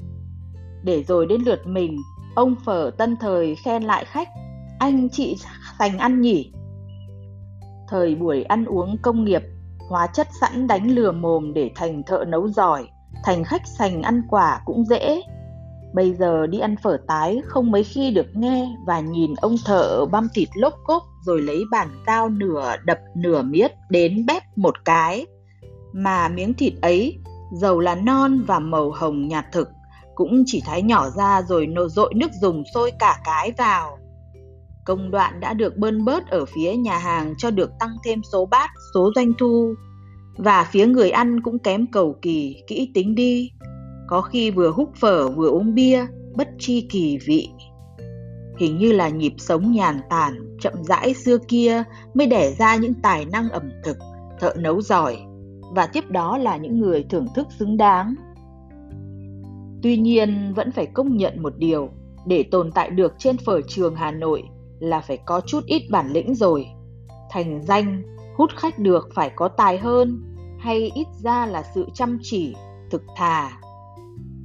Để 0.85 1.03
rồi 1.03 1.27
đến 1.27 1.41
lượt 1.47 1.67
mình, 1.67 1.97
ông 2.35 2.55
phở 2.65 2.91
tân 2.99 3.17
thời 3.21 3.57
khen 3.65 3.83
lại 3.83 4.05
khách, 4.05 4.29
anh 4.79 5.09
chị 5.09 5.37
sành 5.79 5.99
ăn 5.99 6.21
nhỉ. 6.21 6.53
Thời 7.89 8.15
buổi 8.15 8.43
ăn 8.43 8.65
uống 8.65 8.97
công 9.03 9.25
nghiệp, 9.25 9.43
hóa 9.89 10.07
chất 10.07 10.29
sẵn 10.41 10.67
đánh 10.67 10.91
lừa 10.91 11.13
mồm 11.13 11.55
để 11.55 11.71
thành 11.75 12.03
thợ 12.03 12.25
nấu 12.29 12.49
giỏi, 12.49 12.89
thành 13.25 13.45
khách 13.45 13.67
sành 13.67 14.03
ăn 14.03 14.23
quả 14.31 14.61
cũng 14.65 14.85
dễ, 14.85 15.23
Bây 15.95 16.15
giờ 16.15 16.47
đi 16.47 16.59
ăn 16.59 16.77
phở 16.83 16.99
tái 17.07 17.41
không 17.47 17.71
mấy 17.71 17.85
khi 17.85 18.11
được 18.11 18.27
nghe 18.35 18.69
và 18.87 19.01
nhìn 19.01 19.35
ông 19.35 19.57
thợ 19.65 20.07
băm 20.07 20.29
thịt 20.35 20.49
lốp 20.55 20.75
cốp 20.85 21.03
rồi 21.27 21.43
lấy 21.43 21.65
bàn 21.71 21.89
dao 22.07 22.29
nửa 22.29 22.77
đập 22.85 22.99
nửa 23.17 23.43
miết 23.43 23.73
đến 23.91 24.27
bếp 24.27 24.43
một 24.57 24.75
cái. 24.85 25.27
Mà 25.93 26.29
miếng 26.29 26.55
thịt 26.55 26.73
ấy, 26.83 27.19
dầu 27.53 27.81
là 27.81 27.95
non 27.95 28.45
và 28.47 28.59
màu 28.59 28.91
hồng 28.91 29.29
nhạt 29.29 29.45
thực, 29.53 29.69
cũng 30.15 30.43
chỉ 30.47 30.63
thái 30.67 30.83
nhỏ 30.83 31.11
ra 31.11 31.43
rồi 31.43 31.67
nổ 31.67 31.89
dội 31.89 32.15
nước 32.15 32.31
dùng 32.43 32.63
sôi 32.75 32.93
cả 32.99 33.21
cái 33.25 33.53
vào. 33.59 33.99
Công 34.85 35.11
đoạn 35.11 35.41
đã 35.41 35.55
được 35.55 35.77
bơn 35.77 36.05
bớt 36.05 36.31
ở 36.31 36.45
phía 36.45 36.77
nhà 36.77 36.99
hàng 36.99 37.35
cho 37.39 37.51
được 37.51 37.71
tăng 37.81 37.97
thêm 38.05 38.23
số 38.33 38.47
bát, 38.47 38.71
số 38.95 39.11
doanh 39.15 39.33
thu. 39.39 39.75
Và 40.37 40.69
phía 40.71 40.87
người 40.87 41.11
ăn 41.11 41.43
cũng 41.43 41.59
kém 41.59 41.87
cầu 41.87 42.17
kỳ, 42.23 42.57
kỹ 42.67 42.91
tính 42.95 43.15
đi, 43.15 43.51
có 44.09 44.21
khi 44.21 44.51
vừa 44.51 44.71
hút 44.71 44.91
phở 45.01 45.29
vừa 45.29 45.49
uống 45.49 45.75
bia, 45.75 46.07
bất 46.35 46.49
chi 46.59 46.87
kỳ 46.91 47.19
vị. 47.27 47.49
Hình 48.59 48.79
như 48.79 48.93
là 48.93 49.09
nhịp 49.09 49.35
sống 49.39 49.73
nhàn 49.73 50.01
tản, 50.11 50.57
chậm 50.61 50.73
rãi 50.85 51.15
xưa 51.15 51.39
kia 51.39 51.83
mới 52.15 52.27
đẻ 52.27 52.53
ra 52.59 52.77
những 52.77 52.95
tài 53.03 53.25
năng 53.25 53.49
ẩm 53.49 53.71
thực, 53.85 53.97
thợ 54.41 54.55
nấu 54.59 54.83
giỏi. 54.83 55.19
và 55.75 55.87
tiếp 55.87 56.11
đó 56.11 56.39
là 56.39 56.57
những 56.57 56.81
người 56.81 57.05
thưởng 57.11 57.27
thức 57.35 57.47
xứng 57.59 57.77
đáng. 57.77 58.15
Tuy 59.83 59.97
nhiên 59.97 60.53
vẫn 60.57 60.73
phải 60.73 60.87
công 60.87 61.17
nhận 61.17 61.43
một 61.43 61.53
điều, 61.59 61.89
để 62.27 62.43
tồn 62.43 62.73
tại 62.73 62.91
được 62.91 63.15
trên 63.19 63.37
phở 63.37 63.61
trường 63.61 63.95
Hà 63.95 64.11
Nội 64.11 64.43
là 64.81 65.01
phải 65.01 65.17
có 65.17 65.41
chút 65.47 65.61
ít 65.67 65.83
bản 65.91 66.13
lĩnh 66.13 66.35
rồi. 66.35 66.67
Thành 67.31 67.63
danh, 67.63 68.03
hút 68.37 68.51
khách 68.57 68.79
được 68.79 69.09
phải 69.15 69.31
có 69.37 69.49
tài 69.49 69.79
hơn 69.79 70.23
hay 70.59 70.91
ít 70.95 71.07
ra 71.23 71.47
là 71.47 71.63
sự 71.75 71.87
chăm 71.95 72.19
chỉ, 72.23 72.55
thực 72.91 73.03
thà. 73.17 73.61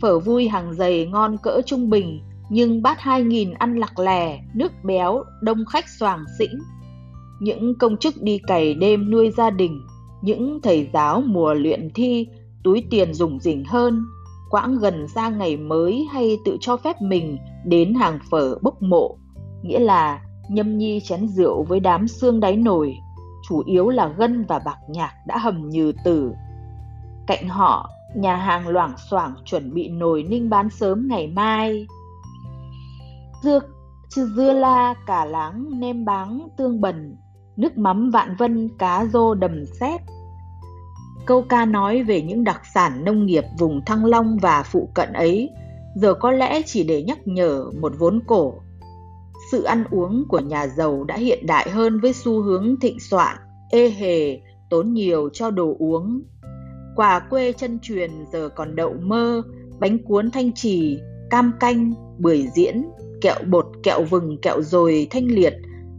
Phở 0.03 0.19
vui 0.19 0.47
hàng 0.47 0.73
dày 0.73 1.05
ngon 1.05 1.37
cỡ 1.37 1.61
trung 1.65 1.89
bình 1.89 2.21
nhưng 2.49 2.81
bát 2.81 2.97
2.000 2.99 3.53
ăn 3.57 3.75
lặc 3.75 3.99
lè, 3.99 4.39
nước 4.55 4.71
béo, 4.83 5.23
đông 5.41 5.65
khách 5.65 5.85
xoàng 5.99 6.23
xĩnh. 6.39 6.59
Những 7.39 7.77
công 7.79 7.97
chức 7.97 8.13
đi 8.21 8.39
cày 8.47 8.73
đêm 8.73 9.11
nuôi 9.11 9.31
gia 9.37 9.49
đình, 9.49 9.81
những 10.21 10.59
thầy 10.63 10.89
giáo 10.93 11.21
mùa 11.25 11.53
luyện 11.53 11.89
thi, 11.95 12.27
túi 12.63 12.83
tiền 12.89 13.13
rủng 13.13 13.39
rỉnh 13.39 13.63
hơn, 13.65 14.05
quãng 14.49 14.77
gần 14.77 15.07
ra 15.15 15.29
ngày 15.29 15.57
mới 15.57 16.07
hay 16.11 16.37
tự 16.45 16.57
cho 16.61 16.77
phép 16.77 17.01
mình 17.01 17.37
đến 17.65 17.93
hàng 17.93 18.19
phở 18.31 18.57
bốc 18.61 18.81
mộ, 18.81 19.17
nghĩa 19.63 19.79
là 19.79 20.21
nhâm 20.49 20.77
nhi 20.77 20.99
chén 21.03 21.27
rượu 21.27 21.63
với 21.63 21.79
đám 21.79 22.07
xương 22.07 22.39
đáy 22.39 22.55
nồi, 22.55 22.93
chủ 23.49 23.63
yếu 23.65 23.89
là 23.89 24.07
gân 24.07 24.45
và 24.45 24.59
bạc 24.65 24.77
nhạc 24.89 25.11
đã 25.27 25.37
hầm 25.37 25.69
nhừ 25.69 25.91
tử. 26.05 26.31
Cạnh 27.27 27.47
họ, 27.47 27.89
nhà 28.15 28.35
hàng 28.35 28.67
loảng 28.67 28.93
xoảng 29.09 29.35
chuẩn 29.45 29.73
bị 29.73 29.89
nồi 29.89 30.23
ninh 30.23 30.49
bán 30.49 30.69
sớm 30.69 31.07
ngày 31.09 31.27
mai. 31.27 31.87
Dưa, 33.43 33.59
dưa 34.09 34.53
la, 34.53 34.95
cả 35.05 35.25
láng, 35.25 35.79
nem 35.79 36.05
báng, 36.05 36.47
tương 36.57 36.81
bần, 36.81 37.15
nước 37.57 37.77
mắm 37.77 38.09
vạn 38.09 38.35
vân, 38.35 38.69
cá 38.77 39.05
rô 39.05 39.33
đầm 39.33 39.65
xét. 39.79 40.01
Câu 41.25 41.41
ca 41.49 41.65
nói 41.65 42.03
về 42.03 42.21
những 42.21 42.43
đặc 42.43 42.61
sản 42.73 43.05
nông 43.05 43.25
nghiệp 43.25 43.43
vùng 43.59 43.81
Thăng 43.85 44.05
Long 44.05 44.37
và 44.41 44.63
phụ 44.63 44.89
cận 44.93 45.13
ấy 45.13 45.49
giờ 45.95 46.13
có 46.13 46.31
lẽ 46.31 46.61
chỉ 46.65 46.83
để 46.83 47.03
nhắc 47.03 47.27
nhở 47.27 47.65
một 47.81 47.93
vốn 47.99 48.19
cổ. 48.27 48.53
Sự 49.51 49.63
ăn 49.63 49.83
uống 49.91 50.23
của 50.29 50.39
nhà 50.39 50.67
giàu 50.67 51.03
đã 51.03 51.15
hiện 51.15 51.45
đại 51.45 51.69
hơn 51.69 51.99
với 51.99 52.13
xu 52.13 52.41
hướng 52.41 52.79
thịnh 52.79 52.99
soạn, 52.99 53.37
ê 53.71 53.89
hề, 53.89 54.41
tốn 54.69 54.93
nhiều 54.93 55.29
cho 55.33 55.51
đồ 55.51 55.75
uống. 55.79 56.21
Quà 56.95 57.19
quê 57.19 57.53
chân 57.53 57.79
truyền 57.81 58.11
giờ 58.31 58.49
còn 58.55 58.75
đậu 58.75 58.93
mơ, 59.01 59.41
bánh 59.79 59.97
cuốn 60.03 60.31
thanh 60.31 60.53
trì, 60.53 60.99
cam 61.29 61.51
canh, 61.59 61.93
bưởi 62.19 62.47
diễn, 62.55 62.83
kẹo 63.21 63.39
bột, 63.49 63.65
kẹo 63.83 64.03
vừng, 64.09 64.37
kẹo 64.41 64.61
dồi, 64.61 65.07
thanh 65.09 65.27
liệt, 65.27 65.53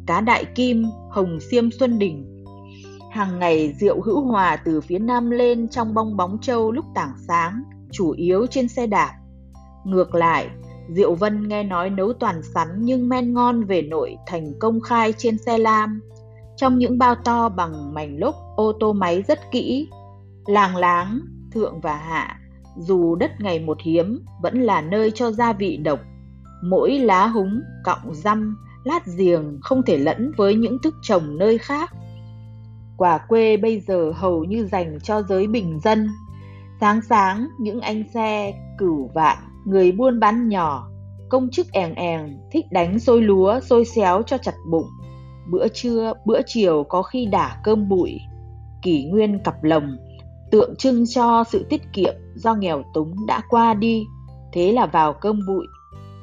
cá 0.07 0.21
đại 0.21 0.45
kim, 0.45 0.85
hồng 1.11 1.41
xiêm 1.41 1.71
xuân 1.71 1.99
đình. 1.99 2.45
Hàng 3.11 3.39
ngày 3.39 3.75
rượu 3.81 4.01
hữu 4.01 4.21
hòa 4.21 4.57
từ 4.57 4.81
phía 4.81 4.99
nam 4.99 5.31
lên 5.31 5.69
trong 5.69 5.95
bong 5.95 6.17
bóng 6.17 6.39
châu 6.43 6.73
lúc 6.73 6.85
tảng 6.95 7.13
sáng, 7.29 7.63
chủ 7.93 8.11
yếu 8.11 8.47
trên 8.47 8.69
xe 8.69 8.87
đạp. 8.87 9.13
Ngược 9.85 10.15
lại, 10.15 10.49
Diệu 10.89 11.15
Vân 11.15 11.49
nghe 11.49 11.63
nói 11.63 11.91
nấu 11.91 12.13
toàn 12.13 12.43
sắn 12.55 12.69
nhưng 12.79 13.09
men 13.09 13.35
ngon 13.35 13.65
về 13.65 13.83
nội 13.83 14.17
thành 14.27 14.53
công 14.59 14.81
khai 14.81 15.15
trên 15.19 15.39
xe 15.39 15.59
lam, 15.59 16.01
trong 16.57 16.79
những 16.79 16.99
bao 16.99 17.15
to 17.25 17.49
bằng 17.49 17.95
mảnh 17.95 18.17
lốp 18.19 18.35
ô 18.57 18.73
tô 18.81 18.93
máy 18.93 19.23
rất 19.29 19.39
kỹ. 19.53 19.89
Làng 20.47 20.77
láng, 20.77 21.21
thượng 21.53 21.81
và 21.81 21.97
hạ, 21.97 22.41
dù 22.77 23.15
đất 23.15 23.31
ngày 23.41 23.59
một 23.59 23.79
hiếm, 23.83 24.25
vẫn 24.43 24.63
là 24.63 24.81
nơi 24.81 25.11
cho 25.11 25.31
gia 25.31 25.53
vị 25.53 25.77
độc. 25.77 26.01
Mỗi 26.63 26.99
lá 26.99 27.27
húng, 27.27 27.61
cọng 27.85 28.15
răm, 28.15 28.57
lát 28.85 29.07
giềng 29.19 29.59
không 29.63 29.83
thể 29.83 29.99
lẫn 29.99 30.33
với 30.37 30.55
những 30.55 30.79
thức 30.83 30.95
trồng 31.03 31.39
nơi 31.39 31.59
khác. 31.59 31.91
Quả 32.97 33.19
quê 33.19 33.57
bây 33.57 33.81
giờ 33.81 34.13
hầu 34.15 34.45
như 34.45 34.67
dành 34.67 34.99
cho 35.03 35.23
giới 35.23 35.47
bình 35.47 35.81
dân. 35.85 36.09
Sáng 36.81 37.01
sáng, 37.03 37.49
những 37.59 37.81
anh 37.81 38.05
xe 38.15 38.53
cửu 38.79 39.11
vạn 39.15 39.37
người 39.65 39.93
buôn 39.93 40.21
bán 40.21 40.49
nhỏ, 40.49 40.89
công 41.29 41.51
chức 41.51 41.73
èn 41.73 41.95
èn 41.95 42.39
thích 42.53 42.65
đánh 42.71 43.01
xôi 43.01 43.23
lúa, 43.23 43.61
xôi 43.61 43.85
xéo 43.85 44.23
cho 44.23 44.39
chặt 44.39 44.55
bụng. 44.71 44.87
Bữa 45.51 45.69
trưa, 45.69 46.13
bữa 46.27 46.41
chiều 46.47 46.85
có 46.89 47.03
khi 47.03 47.27
đả 47.27 47.61
cơm 47.65 47.89
bụi. 47.89 48.21
Kỷ 48.83 49.05
nguyên 49.05 49.39
cặp 49.39 49.65
lồng, 49.65 49.97
tượng 50.54 50.76
trưng 50.76 51.04
cho 51.06 51.44
sự 51.44 51.66
tiết 51.68 51.82
kiệm 51.92 52.14
do 52.34 52.54
nghèo 52.54 52.82
túng 52.94 53.26
đã 53.26 53.42
qua 53.49 53.75
đi, 53.75 54.06
thế 54.52 54.73
là 54.73 54.87
vào 54.87 55.12
cơm 55.12 55.40
bụi. 55.46 55.66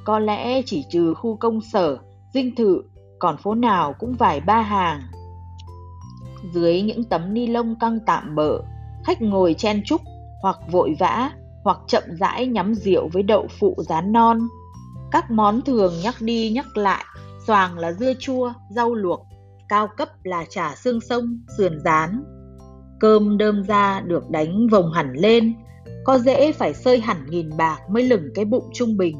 Có 0.05 0.19
lẽ 0.19 0.61
chỉ 0.65 0.85
trừ 0.89 1.13
khu 1.13 1.35
công 1.35 1.59
sở, 1.73 1.97
dinh 2.33 2.55
thự, 2.55 2.81
còn 3.19 3.38
phố 3.38 3.55
nào 3.55 3.93
cũng 4.00 4.15
vài 4.19 4.41
ba 4.41 4.61
hàng. 4.61 5.01
Dưới 6.53 6.81
những 6.81 7.03
tấm 7.03 7.33
ni 7.33 7.47
lông 7.47 7.75
căng 7.79 8.00
tạm 8.05 8.35
bỡ, 8.35 8.61
khách 9.05 9.21
ngồi 9.21 9.53
chen 9.53 9.81
chúc 9.85 10.01
hoặc 10.41 10.57
vội 10.71 10.95
vã 11.00 11.31
hoặc 11.63 11.77
chậm 11.88 12.03
rãi 12.19 12.47
nhắm 12.47 12.73
rượu 12.73 13.09
với 13.13 13.23
đậu 13.23 13.47
phụ 13.59 13.75
rán 13.77 14.11
non. 14.11 14.39
Các 15.11 15.31
món 15.31 15.61
thường 15.61 15.93
nhắc 16.03 16.15
đi 16.19 16.50
nhắc 16.50 16.77
lại, 16.77 17.05
xoàng 17.47 17.77
là 17.77 17.91
dưa 17.91 18.13
chua, 18.19 18.53
rau 18.69 18.95
luộc, 18.95 19.27
cao 19.69 19.88
cấp 19.97 20.09
là 20.23 20.45
chả 20.50 20.75
xương 20.75 21.01
sông, 21.01 21.39
sườn 21.57 21.79
rán. 21.85 22.23
Cơm 23.01 23.38
đơm 23.38 23.63
ra 23.63 24.01
được 24.01 24.29
đánh 24.29 24.67
vòng 24.67 24.91
hẳn 24.91 25.13
lên, 25.13 25.53
có 26.03 26.17
dễ 26.17 26.51
phải 26.51 26.74
sơi 26.74 27.00
hẳn 27.00 27.17
nghìn 27.29 27.50
bạc 27.58 27.77
mới 27.89 28.03
lửng 28.03 28.24
cái 28.36 28.46
bụng 28.46 28.70
trung 28.74 28.98
bình. 28.98 29.17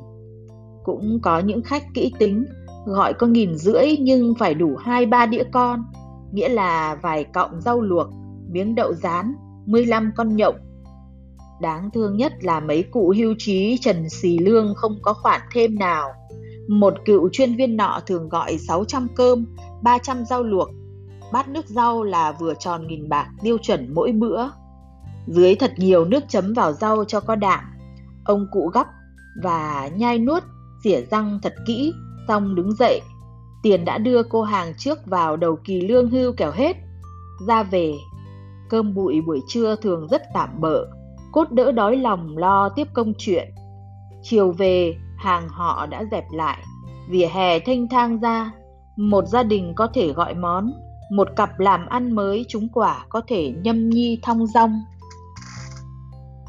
Cũng 0.84 1.20
có 1.24 1.40
những 1.40 1.64
khách 1.64 1.84
kỹ 1.94 2.12
tính, 2.20 2.46
gọi 2.86 3.14
có 3.14 3.28
nghìn 3.28 3.56
rưỡi 3.56 3.98
nhưng 4.00 4.34
phải 4.40 4.54
đủ 4.54 4.76
hai 4.76 5.06
ba 5.06 5.26
đĩa 5.26 5.44
con, 5.52 5.84
nghĩa 6.32 6.50
là 6.50 6.98
vài 7.02 7.24
cọng 7.24 7.62
rau 7.62 7.82
luộc, 7.82 8.08
miếng 8.52 8.76
đậu 8.76 8.94
rán, 8.94 9.34
15 9.66 10.12
con 10.16 10.36
nhộng, 10.36 10.56
Đáng 11.62 11.90
thương 11.94 12.18
nhất 12.18 12.34
là 12.42 12.60
mấy 12.60 12.84
cụ 12.92 13.14
hưu 13.18 13.36
trí 13.38 13.78
Trần 13.82 14.10
Xì 14.10 14.38
Lương 14.38 14.76
không 14.76 15.00
có 15.02 15.14
khoản 15.14 15.42
thêm 15.54 15.76
nào. 15.76 16.10
Một 16.68 16.94
cựu 17.06 17.30
chuyên 17.32 17.56
viên 17.56 17.78
nọ 17.78 18.00
thường 18.08 18.30
gọi 18.30 18.58
600 18.58 19.08
cơm, 19.16 19.46
300 19.84 20.26
rau 20.26 20.44
luộc. 20.44 20.70
Bát 21.32 21.50
nước 21.50 21.66
rau 21.68 22.04
là 22.04 22.32
vừa 22.32 22.54
tròn 22.54 22.88
nghìn 22.88 23.10
bạc 23.10 23.30
tiêu 23.42 23.58
chuẩn 23.58 23.94
mỗi 23.94 24.12
bữa. 24.12 24.48
Dưới 25.28 25.56
thật 25.56 25.74
nhiều 25.78 26.06
nước 26.06 26.24
chấm 26.28 26.54
vào 26.54 26.74
rau 26.74 27.06
cho 27.06 27.20
có 27.20 27.36
đạm. 27.36 27.64
Ông 28.26 28.48
cụ 28.52 28.70
gấp 28.74 28.88
và 29.44 29.90
nhai 29.96 30.20
nuốt, 30.20 30.44
xỉa 30.84 31.02
răng 31.02 31.40
thật 31.44 31.54
kỹ, 31.66 31.94
xong 32.28 32.56
đứng 32.56 32.76
dậy. 32.76 33.02
Tiền 33.64 33.86
đã 33.86 33.98
đưa 33.98 34.24
cô 34.24 34.44
hàng 34.44 34.74
trước 34.78 35.00
vào 35.06 35.38
đầu 35.38 35.58
kỳ 35.64 35.82
lương 35.82 36.10
hưu 36.10 36.34
kẻo 36.34 36.52
hết. 36.52 36.78
Ra 37.48 37.64
về, 37.64 37.94
cơm 38.70 38.94
bụi 38.94 39.22
buổi 39.22 39.42
trưa 39.48 39.76
thường 39.76 40.08
rất 40.08 40.22
tạm 40.34 40.50
bợ 40.62 40.86
cốt 41.32 41.52
đỡ 41.52 41.72
đói 41.72 41.98
lòng 41.98 42.38
lo 42.38 42.70
tiếp 42.70 42.88
công 42.94 43.14
chuyện. 43.18 43.50
Chiều 44.24 44.52
về, 44.52 44.96
hàng 45.18 45.50
họ 45.50 45.86
đã 45.86 46.04
dẹp 46.12 46.24
lại, 46.32 46.64
vỉa 47.10 47.28
hè 47.28 47.60
thanh 47.60 47.88
thang 47.88 48.20
ra, 48.20 48.52
một 48.98 49.26
gia 49.28 49.44
đình 49.44 49.74
có 49.76 49.88
thể 49.88 50.14
gọi 50.14 50.34
món, 50.34 50.74
một 51.12 51.28
cặp 51.36 51.60
làm 51.60 51.86
ăn 51.86 52.12
mới 52.16 52.46
trúng 52.48 52.68
quả 52.74 53.06
có 53.10 53.22
thể 53.28 53.54
nhâm 53.64 53.90
nhi 53.90 54.20
thong 54.24 54.48
dong. 54.48 54.82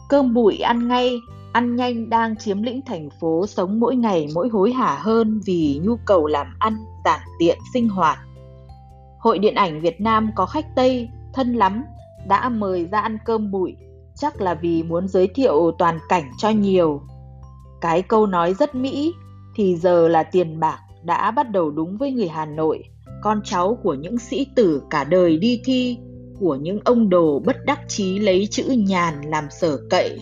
Cơm 0.08 0.34
bụi 0.34 0.58
ăn 0.58 0.88
ngay, 0.88 1.20
ăn 1.52 1.76
nhanh 1.76 2.10
đang 2.10 2.36
chiếm 2.36 2.62
lĩnh 2.62 2.80
thành 2.86 3.08
phố 3.20 3.46
sống 3.46 3.80
mỗi 3.80 3.96
ngày 3.96 4.28
mỗi 4.34 4.48
hối 4.48 4.72
hả 4.72 4.98
hơn 5.00 5.40
vì 5.44 5.80
nhu 5.84 5.96
cầu 6.04 6.26
làm 6.26 6.46
ăn, 6.58 6.76
giản 7.04 7.20
tiện 7.38 7.58
sinh 7.74 7.88
hoạt. 7.88 8.18
Hội 9.18 9.38
Điện 9.38 9.54
ảnh 9.54 9.80
Việt 9.80 10.00
Nam 10.00 10.30
có 10.36 10.46
khách 10.46 10.66
Tây, 10.76 11.08
thân 11.34 11.54
lắm, 11.54 11.84
đã 12.28 12.48
mời 12.48 12.86
ra 12.86 13.00
ăn 13.00 13.18
cơm 13.24 13.50
bụi 13.50 13.76
chắc 14.14 14.40
là 14.40 14.54
vì 14.54 14.82
muốn 14.82 15.08
giới 15.08 15.26
thiệu 15.26 15.72
toàn 15.78 15.98
cảnh 16.08 16.30
cho 16.38 16.48
nhiều. 16.50 17.02
Cái 17.80 18.02
câu 18.02 18.26
nói 18.26 18.54
rất 18.54 18.74
mỹ 18.74 19.14
thì 19.56 19.76
giờ 19.76 20.08
là 20.08 20.22
tiền 20.22 20.60
bạc 20.60 20.78
đã 21.02 21.30
bắt 21.30 21.50
đầu 21.50 21.70
đúng 21.70 21.96
với 21.98 22.12
người 22.12 22.28
Hà 22.28 22.46
Nội, 22.46 22.84
con 23.22 23.40
cháu 23.44 23.78
của 23.82 23.94
những 23.94 24.18
sĩ 24.18 24.46
tử 24.56 24.82
cả 24.90 25.04
đời 25.04 25.36
đi 25.36 25.62
thi, 25.64 25.98
của 26.40 26.54
những 26.54 26.80
ông 26.84 27.08
đồ 27.08 27.42
bất 27.46 27.56
đắc 27.66 27.80
chí 27.88 28.18
lấy 28.18 28.46
chữ 28.50 28.64
nhàn 28.68 29.14
làm 29.26 29.44
sở 29.60 29.78
cậy. 29.90 30.20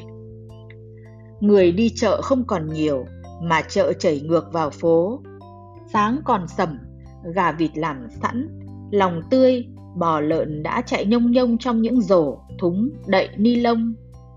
Người 1.41 1.73
đi 1.73 1.91
chợ 1.97 2.21
không 2.23 2.45
còn 2.47 2.69
nhiều, 2.73 3.05
mà 3.43 3.63
chợ 3.63 3.93
chảy 3.93 4.21
ngược 4.21 4.53
vào 4.53 4.71
phố. 4.71 5.21
Sáng 5.93 6.21
còn 6.25 6.49
sẩm 6.49 6.79
gà 7.35 7.53
vịt 7.53 7.71
làm 7.75 8.07
sẵn, 8.23 8.59
lòng 8.91 9.23
tươi, 9.31 9.65
bò 9.97 10.21
lợn 10.21 10.63
đã 10.63 10.83
chạy 10.87 11.05
nhông 11.07 11.31
nhông 11.31 11.59
trong 11.59 11.83
những 11.83 12.01
rổ, 12.01 12.39
thúng, 12.59 12.91
đậy 13.07 13.29
ni 13.37 13.57
lông, 13.57 13.95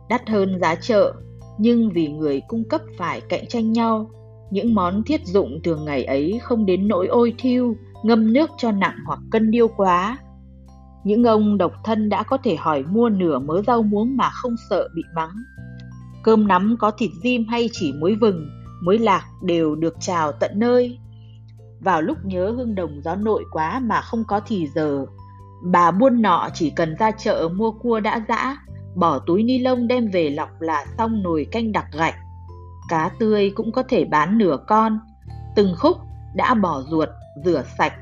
đắt 0.09 0.29
hơn 0.29 0.59
giá 0.61 0.75
chợ, 0.75 1.13
nhưng 1.57 1.89
vì 1.89 2.07
người 2.07 2.41
cung 2.47 2.63
cấp 2.63 2.81
phải 2.97 3.21
cạnh 3.21 3.47
tranh 3.47 3.71
nhau, 3.71 4.09
những 4.51 4.75
món 4.75 5.03
thiết 5.03 5.25
dụng 5.25 5.61
thường 5.63 5.85
ngày 5.85 6.03
ấy 6.03 6.39
không 6.41 6.65
đến 6.65 6.87
nỗi 6.87 7.07
ôi 7.07 7.33
thiêu, 7.37 7.75
ngâm 8.03 8.33
nước 8.33 8.49
cho 8.57 8.71
nặng 8.71 8.97
hoặc 9.05 9.19
cân 9.31 9.51
điêu 9.51 9.67
quá. 9.67 10.17
Những 11.03 11.23
ông 11.23 11.57
độc 11.57 11.71
thân 11.83 12.09
đã 12.09 12.23
có 12.23 12.37
thể 12.43 12.55
hỏi 12.55 12.83
mua 12.83 13.09
nửa 13.09 13.39
mớ 13.39 13.61
rau 13.67 13.81
muống 13.81 14.17
mà 14.17 14.29
không 14.29 14.55
sợ 14.69 14.87
bị 14.95 15.03
mắng. 15.15 15.35
Cơm 16.23 16.47
nắm 16.47 16.75
có 16.79 16.91
thịt 16.91 17.11
diêm 17.23 17.47
hay 17.47 17.69
chỉ 17.71 17.93
muối 17.93 18.15
vừng, 18.21 18.49
muối 18.83 18.97
lạc 18.97 19.25
đều 19.43 19.75
được 19.75 19.95
trào 19.99 20.31
tận 20.31 20.51
nơi. 20.55 20.99
Vào 21.79 22.01
lúc 22.01 22.17
nhớ 22.23 22.51
hương 22.51 22.75
đồng 22.75 23.01
gió 23.01 23.15
nội 23.15 23.45
quá 23.51 23.79
mà 23.79 24.01
không 24.01 24.23
có 24.27 24.41
thì 24.47 24.67
giờ, 24.75 25.05
Bà 25.63 25.91
buôn 25.91 26.21
nọ 26.21 26.49
chỉ 26.53 26.69
cần 26.69 26.95
ra 26.95 27.11
chợ 27.11 27.49
mua 27.55 27.71
cua 27.71 27.99
đã 27.99 28.25
dã, 28.27 28.57
bỏ 28.95 29.19
túi 29.19 29.43
ni 29.43 29.59
lông 29.59 29.87
đem 29.87 30.07
về 30.07 30.29
lọc 30.29 30.61
là 30.61 30.85
xong 30.97 31.23
nồi 31.23 31.47
canh 31.51 31.71
đặc 31.71 31.85
gạch. 31.97 32.15
Cá 32.89 33.09
tươi 33.19 33.51
cũng 33.55 33.71
có 33.71 33.83
thể 33.83 34.05
bán 34.05 34.37
nửa 34.37 34.57
con, 34.67 34.99
từng 35.55 35.75
khúc 35.79 35.97
đã 36.35 36.53
bỏ 36.53 36.81
ruột, 36.81 37.09
rửa 37.45 37.63
sạch. 37.77 37.93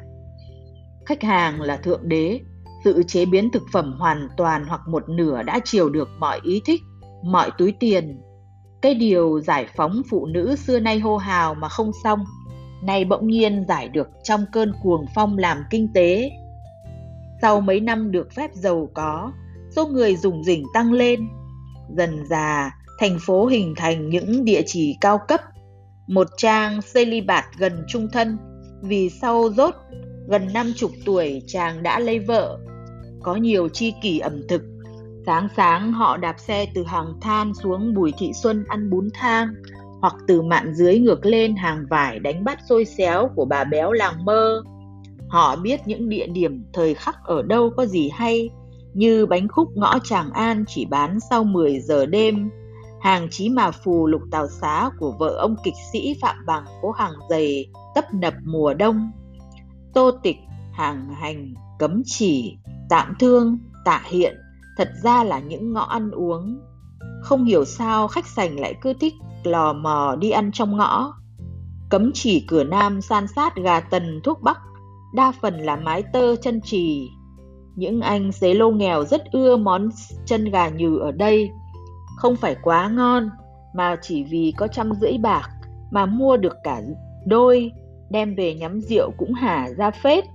Khách 1.05 1.23
hàng 1.23 1.61
là 1.61 1.77
thượng 1.77 2.09
đế, 2.09 2.39
tự 2.83 3.03
chế 3.07 3.25
biến 3.25 3.51
thực 3.51 3.63
phẩm 3.73 3.93
hoàn 3.99 4.27
toàn 4.37 4.65
hoặc 4.65 4.81
một 4.87 5.09
nửa 5.09 5.43
đã 5.43 5.59
chiều 5.65 5.89
được 5.89 6.09
mọi 6.19 6.39
ý 6.43 6.61
thích, 6.65 6.81
mọi 7.23 7.51
túi 7.57 7.73
tiền. 7.79 8.21
Cái 8.81 8.95
điều 8.95 9.39
giải 9.39 9.67
phóng 9.75 10.01
phụ 10.09 10.25
nữ 10.25 10.55
xưa 10.55 10.79
nay 10.79 10.99
hô 10.99 11.17
hào 11.17 11.55
mà 11.55 11.69
không 11.69 11.91
xong, 12.03 12.25
nay 12.83 13.05
bỗng 13.05 13.27
nhiên 13.27 13.65
giải 13.67 13.89
được 13.89 14.07
trong 14.23 14.45
cơn 14.51 14.73
cuồng 14.83 15.05
phong 15.15 15.37
làm 15.37 15.63
kinh 15.69 15.93
tế. 15.93 16.31
Sau 17.41 17.61
mấy 17.61 17.79
năm 17.79 18.11
được 18.11 18.33
phép 18.35 18.51
giàu 18.53 18.89
có, 18.93 19.31
số 19.75 19.87
người 19.87 20.15
dùng 20.15 20.43
rỉnh 20.43 20.63
tăng 20.73 20.93
lên. 20.93 21.27
Dần 21.97 22.25
già, 22.29 22.71
thành 22.99 23.17
phố 23.21 23.45
hình 23.45 23.73
thành 23.77 24.09
những 24.09 24.45
địa 24.45 24.61
chỉ 24.65 24.97
cao 25.01 25.19
cấp. 25.27 25.41
Một 26.07 26.27
trang 26.37 26.79
celibat 26.93 27.45
gần 27.57 27.83
trung 27.87 28.07
thân, 28.13 28.37
vì 28.81 29.09
sau 29.09 29.49
rốt 29.49 29.75
gần 30.27 30.47
năm 30.53 30.73
chục 30.75 30.91
tuổi 31.05 31.43
chàng 31.47 31.83
đã 31.83 31.99
lấy 31.99 32.19
vợ. 32.19 32.59
Có 33.23 33.35
nhiều 33.35 33.69
chi 33.69 33.93
kỷ 34.01 34.19
ẩm 34.19 34.41
thực. 34.47 34.61
Sáng 35.25 35.47
sáng 35.55 35.93
họ 35.93 36.17
đạp 36.17 36.35
xe 36.39 36.65
từ 36.75 36.83
hàng 36.83 37.13
than 37.21 37.53
xuống 37.53 37.93
Bùi 37.93 38.13
Thị 38.17 38.31
Xuân 38.33 38.65
ăn 38.67 38.89
bún 38.89 39.09
thang, 39.13 39.47
hoặc 40.01 40.15
từ 40.27 40.41
mạn 40.41 40.73
dưới 40.73 40.99
ngược 40.99 41.25
lên 41.25 41.55
hàng 41.55 41.85
vải 41.89 42.19
đánh 42.19 42.43
bắt 42.43 42.59
xôi 42.69 42.85
xéo 42.85 43.29
của 43.35 43.45
bà 43.45 43.63
béo 43.63 43.91
làng 43.91 44.25
mơ. 44.25 44.63
Họ 45.29 45.55
biết 45.55 45.79
những 45.85 46.09
địa 46.09 46.27
điểm 46.27 46.63
thời 46.73 46.93
khắc 46.93 47.15
ở 47.23 47.41
đâu 47.41 47.69
có 47.77 47.85
gì 47.85 48.09
hay, 48.09 48.49
như 48.93 49.25
bánh 49.25 49.47
khúc 49.47 49.67
ngõ 49.75 49.99
Tràng 50.03 50.31
An 50.31 50.65
chỉ 50.67 50.85
bán 50.85 51.19
sau 51.29 51.43
10 51.43 51.79
giờ 51.79 52.05
đêm, 52.05 52.49
hàng 53.01 53.27
chí 53.31 53.49
mà 53.49 53.71
phù 53.71 54.07
lục 54.07 54.21
tàu 54.31 54.47
xá 54.47 54.89
của 54.99 55.15
vợ 55.19 55.29
ông 55.29 55.55
kịch 55.63 55.73
sĩ 55.93 56.15
Phạm 56.21 56.35
Bằng 56.45 56.65
phố 56.81 56.91
hàng 56.91 57.13
dày 57.29 57.67
tấp 57.95 58.13
nập 58.13 58.33
mùa 58.45 58.73
đông. 58.73 59.11
Tô 59.93 60.11
tịch, 60.23 60.37
hàng 60.73 61.09
hành, 61.13 61.53
cấm 61.79 62.01
chỉ, 62.05 62.57
tạm 62.89 63.13
thương, 63.19 63.57
tạ 63.85 64.01
hiện, 64.05 64.37
thật 64.77 64.89
ra 65.03 65.23
là 65.23 65.39
những 65.39 65.73
ngõ 65.73 65.83
ăn 65.83 66.11
uống. 66.11 66.59
Không 67.21 67.43
hiểu 67.43 67.65
sao 67.65 68.07
khách 68.07 68.27
sành 68.27 68.59
lại 68.59 68.75
cứ 68.81 68.93
thích 68.93 69.13
lò 69.43 69.73
mò 69.73 70.15
đi 70.19 70.31
ăn 70.31 70.51
trong 70.51 70.77
ngõ. 70.77 71.13
Cấm 71.89 72.11
chỉ 72.13 72.45
cửa 72.47 72.63
nam 72.63 73.01
san 73.01 73.27
sát 73.27 73.55
gà 73.55 73.79
tần 73.79 74.21
thuốc 74.23 74.41
bắc, 74.41 74.59
đa 75.13 75.31
phần 75.41 75.57
là 75.57 75.75
mái 75.75 76.03
tơ 76.13 76.35
chân 76.35 76.61
trì. 76.61 77.09
Những 77.75 78.01
anh 78.01 78.31
xế 78.31 78.53
lô 78.53 78.71
nghèo 78.71 79.05
rất 79.05 79.23
ưa 79.31 79.57
món 79.57 79.89
chân 80.25 80.45
gà 80.45 80.69
nhừ 80.69 80.97
ở 80.97 81.11
đây. 81.11 81.49
Không 82.17 82.35
phải 82.35 82.55
quá 82.61 82.89
ngon, 82.89 83.29
mà 83.75 83.97
chỉ 84.01 84.23
vì 84.23 84.53
có 84.57 84.67
trăm 84.67 84.91
rưỡi 85.01 85.17
bạc 85.17 85.49
mà 85.91 86.05
mua 86.05 86.37
được 86.37 86.53
cả 86.63 86.81
đôi, 87.25 87.71
đem 88.11 88.35
về 88.35 88.53
nhắm 88.53 88.79
rượu 88.81 89.11
cũng 89.17 89.33
hả 89.33 89.69
ra 89.77 89.91
phết. 89.91 90.25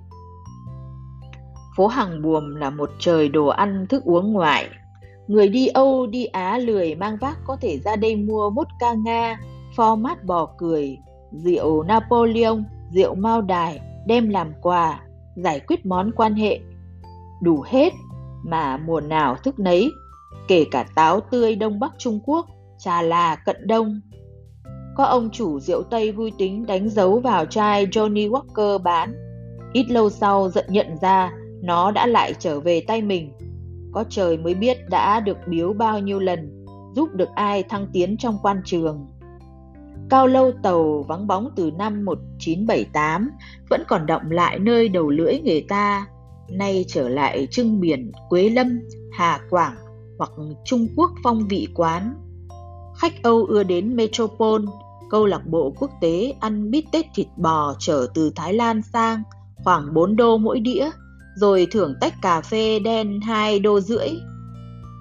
Phố 1.76 1.86
Hàng 1.86 2.22
Buồm 2.22 2.54
là 2.54 2.70
một 2.70 2.90
trời 2.98 3.28
đồ 3.28 3.46
ăn 3.46 3.86
thức 3.88 4.04
uống 4.04 4.32
ngoại, 4.32 4.68
Người 5.26 5.48
đi 5.48 5.66
Âu, 5.66 6.06
đi 6.06 6.24
Á 6.24 6.58
lười 6.58 6.94
mang 6.94 7.16
vác 7.20 7.38
có 7.44 7.56
thể 7.60 7.78
ra 7.78 7.96
đây 7.96 8.16
mua 8.16 8.50
vodka 8.50 8.94
Nga, 9.04 9.40
format 9.76 10.16
bò 10.26 10.48
cười, 10.58 10.98
rượu 11.32 11.82
Napoleon, 11.82 12.64
rượu 12.94 13.14
Mao 13.14 13.42
Đài, 13.42 13.80
đem 14.06 14.28
làm 14.28 14.52
quà, 14.62 15.00
giải 15.36 15.60
quyết 15.60 15.86
món 15.86 16.10
quan 16.16 16.34
hệ. 16.34 16.60
Đủ 17.42 17.64
hết, 17.66 17.92
mà 18.44 18.76
mùa 18.76 19.00
nào 19.00 19.36
thức 19.44 19.58
nấy, 19.58 19.90
kể 20.48 20.64
cả 20.70 20.86
táo 20.94 21.20
tươi 21.20 21.56
Đông 21.56 21.80
Bắc 21.80 21.92
Trung 21.98 22.20
Quốc, 22.26 22.46
trà 22.78 23.02
là 23.02 23.36
cận 23.36 23.66
đông. 23.66 24.00
Có 24.96 25.04
ông 25.04 25.30
chủ 25.30 25.60
rượu 25.60 25.82
Tây 25.82 26.12
vui 26.12 26.32
tính 26.38 26.66
đánh 26.66 26.88
dấu 26.88 27.20
vào 27.20 27.46
chai 27.46 27.86
Johnny 27.86 28.30
Walker 28.30 28.78
bán. 28.78 29.14
Ít 29.72 29.84
lâu 29.90 30.10
sau 30.10 30.50
giận 30.50 30.64
nhận 30.68 30.86
ra 31.02 31.32
nó 31.62 31.90
đã 31.90 32.06
lại 32.06 32.34
trở 32.38 32.60
về 32.60 32.82
tay 32.86 33.02
mình 33.02 33.32
có 33.96 34.04
trời 34.08 34.36
mới 34.36 34.54
biết 34.54 34.78
đã 34.90 35.20
được 35.20 35.36
biếu 35.48 35.72
bao 35.72 35.98
nhiêu 35.98 36.18
lần, 36.18 36.64
giúp 36.94 37.08
được 37.12 37.28
ai 37.34 37.62
thăng 37.62 37.86
tiến 37.92 38.16
trong 38.18 38.38
quan 38.42 38.60
trường. 38.64 39.06
Cao 40.10 40.26
lâu 40.26 40.52
tàu 40.62 41.04
vắng 41.08 41.26
bóng 41.26 41.50
từ 41.56 41.70
năm 41.78 42.04
1978 42.04 43.30
vẫn 43.70 43.82
còn 43.88 44.06
động 44.06 44.30
lại 44.30 44.58
nơi 44.58 44.88
đầu 44.88 45.10
lưỡi 45.10 45.40
người 45.40 45.64
ta, 45.68 46.06
nay 46.50 46.84
trở 46.88 47.08
lại 47.08 47.48
trưng 47.50 47.80
biển 47.80 48.12
Quế 48.28 48.48
Lâm, 48.48 48.80
Hà 49.12 49.40
Quảng 49.50 49.76
hoặc 50.18 50.30
Trung 50.64 50.88
Quốc 50.96 51.10
phong 51.24 51.48
vị 51.48 51.68
quán. 51.74 52.14
Khách 52.96 53.22
Âu 53.22 53.44
ưa 53.44 53.62
đến 53.62 53.96
Metropole, 53.96 54.64
câu 55.10 55.26
lạc 55.26 55.46
bộ 55.46 55.72
quốc 55.78 55.90
tế 56.00 56.34
ăn 56.40 56.70
bít 56.70 56.84
tết 56.92 57.06
thịt 57.14 57.26
bò 57.36 57.74
trở 57.78 58.06
từ 58.14 58.32
Thái 58.36 58.54
Lan 58.54 58.82
sang 58.82 59.22
khoảng 59.64 59.94
4 59.94 60.16
đô 60.16 60.38
mỗi 60.38 60.60
đĩa 60.60 60.90
rồi 61.36 61.66
thưởng 61.70 61.94
tách 62.00 62.14
cà 62.22 62.40
phê 62.40 62.78
đen 62.78 63.20
2 63.20 63.58
đô 63.58 63.80
rưỡi. 63.80 64.08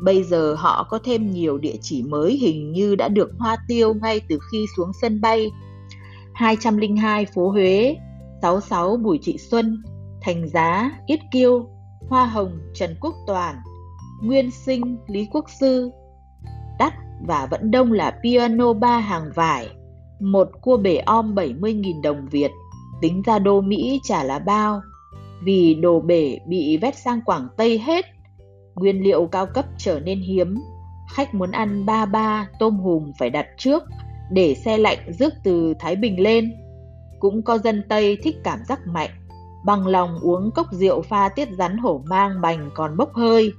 Bây 0.04 0.24
giờ 0.24 0.56
họ 0.58 0.88
có 0.89 1.00
thêm 1.04 1.32
nhiều 1.32 1.58
địa 1.58 1.76
chỉ 1.82 2.04
mới 2.04 2.38
hình 2.38 2.72
như 2.72 2.96
đã 2.96 3.08
được 3.08 3.32
hoa 3.39 3.58
tiêu 3.68 3.94
ngay 3.94 4.22
từ 4.30 4.39
khi 4.52 4.65
xuống 4.78 4.91
sân 5.02 5.22
bay. 5.22 5.52
202 6.34 7.26
phố 7.26 7.50
Huế, 7.50 7.96
66 8.41 8.98
Bùi 8.98 9.20
Thị 9.24 9.38
Xuân, 9.38 9.84
Thành 10.22 10.48
Giá, 10.48 10.91
Yết 11.08 11.20
Kiêu, 11.32 11.70
Hoa 12.10 12.26
Hồng, 12.26 12.60
Trần 12.74 12.96
Quốc 13.02 13.15
Toàn, 13.28 13.56
Nguyên 14.24 14.52
Sinh, 14.52 14.98
Lý 15.08 15.28
Quốc 15.32 15.46
Sư. 15.60 15.89
Đắt 16.80 16.94
và 17.28 17.48
vẫn 17.52 17.72
đông 17.72 17.91
là 17.91 18.20
piano 18.24 18.74
ba 18.74 19.00
hàng 19.00 19.32
vải, 19.36 19.70
một 20.19 20.49
cua 20.62 20.78
bể 20.78 20.95
om 20.95 21.36
70.000 21.36 22.01
đồng 22.01 22.28
Việt, 22.32 22.51
tính 23.01 23.21
ra 23.25 23.39
đô 23.39 23.62
Mỹ 23.62 23.99
chả 24.04 24.23
là 24.23 24.39
bao 24.39 24.82
vì 25.43 25.75
đồ 25.75 25.99
bể 25.99 26.39
bị 26.47 26.78
vét 26.78 26.95
sang 26.95 27.21
Quảng 27.21 27.47
Tây 27.58 27.80
hết. 27.80 28.06
Nguyên 28.75 29.04
liệu 29.04 29.25
cao 29.25 29.45
cấp 29.45 29.65
trở 29.78 29.99
nên 29.99 30.19
hiếm, 30.19 30.56
khách 31.13 31.34
muốn 31.34 31.51
ăn 31.51 31.86
ba 31.86 32.06
ba 32.06 32.47
tôm 32.60 32.78
hùm 32.78 33.12
phải 33.19 33.30
đặt 33.30 33.45
trước 33.58 33.84
để 34.32 34.56
xe 34.56 34.78
lạnh 34.78 34.99
rước 35.19 35.34
từ 35.43 35.73
Thái 35.80 35.95
Bình 35.95 36.19
lên. 36.19 36.54
Cũng 37.19 37.41
có 37.43 37.58
dân 37.58 37.84
Tây 37.89 38.17
thích 38.23 38.36
cảm 38.43 38.60
giác 38.67 38.80
mạnh, 38.88 39.10
bằng 39.65 39.88
lòng 39.88 40.19
uống 40.21 40.51
cốc 40.51 40.67
rượu 40.71 41.01
pha 41.01 41.30
tiết 41.30 41.49
rắn 41.58 41.78
hổ 41.78 42.01
mang 42.10 42.41
bành 42.41 42.69
còn 42.73 42.97
bốc 42.97 43.13
hơi, 43.13 43.51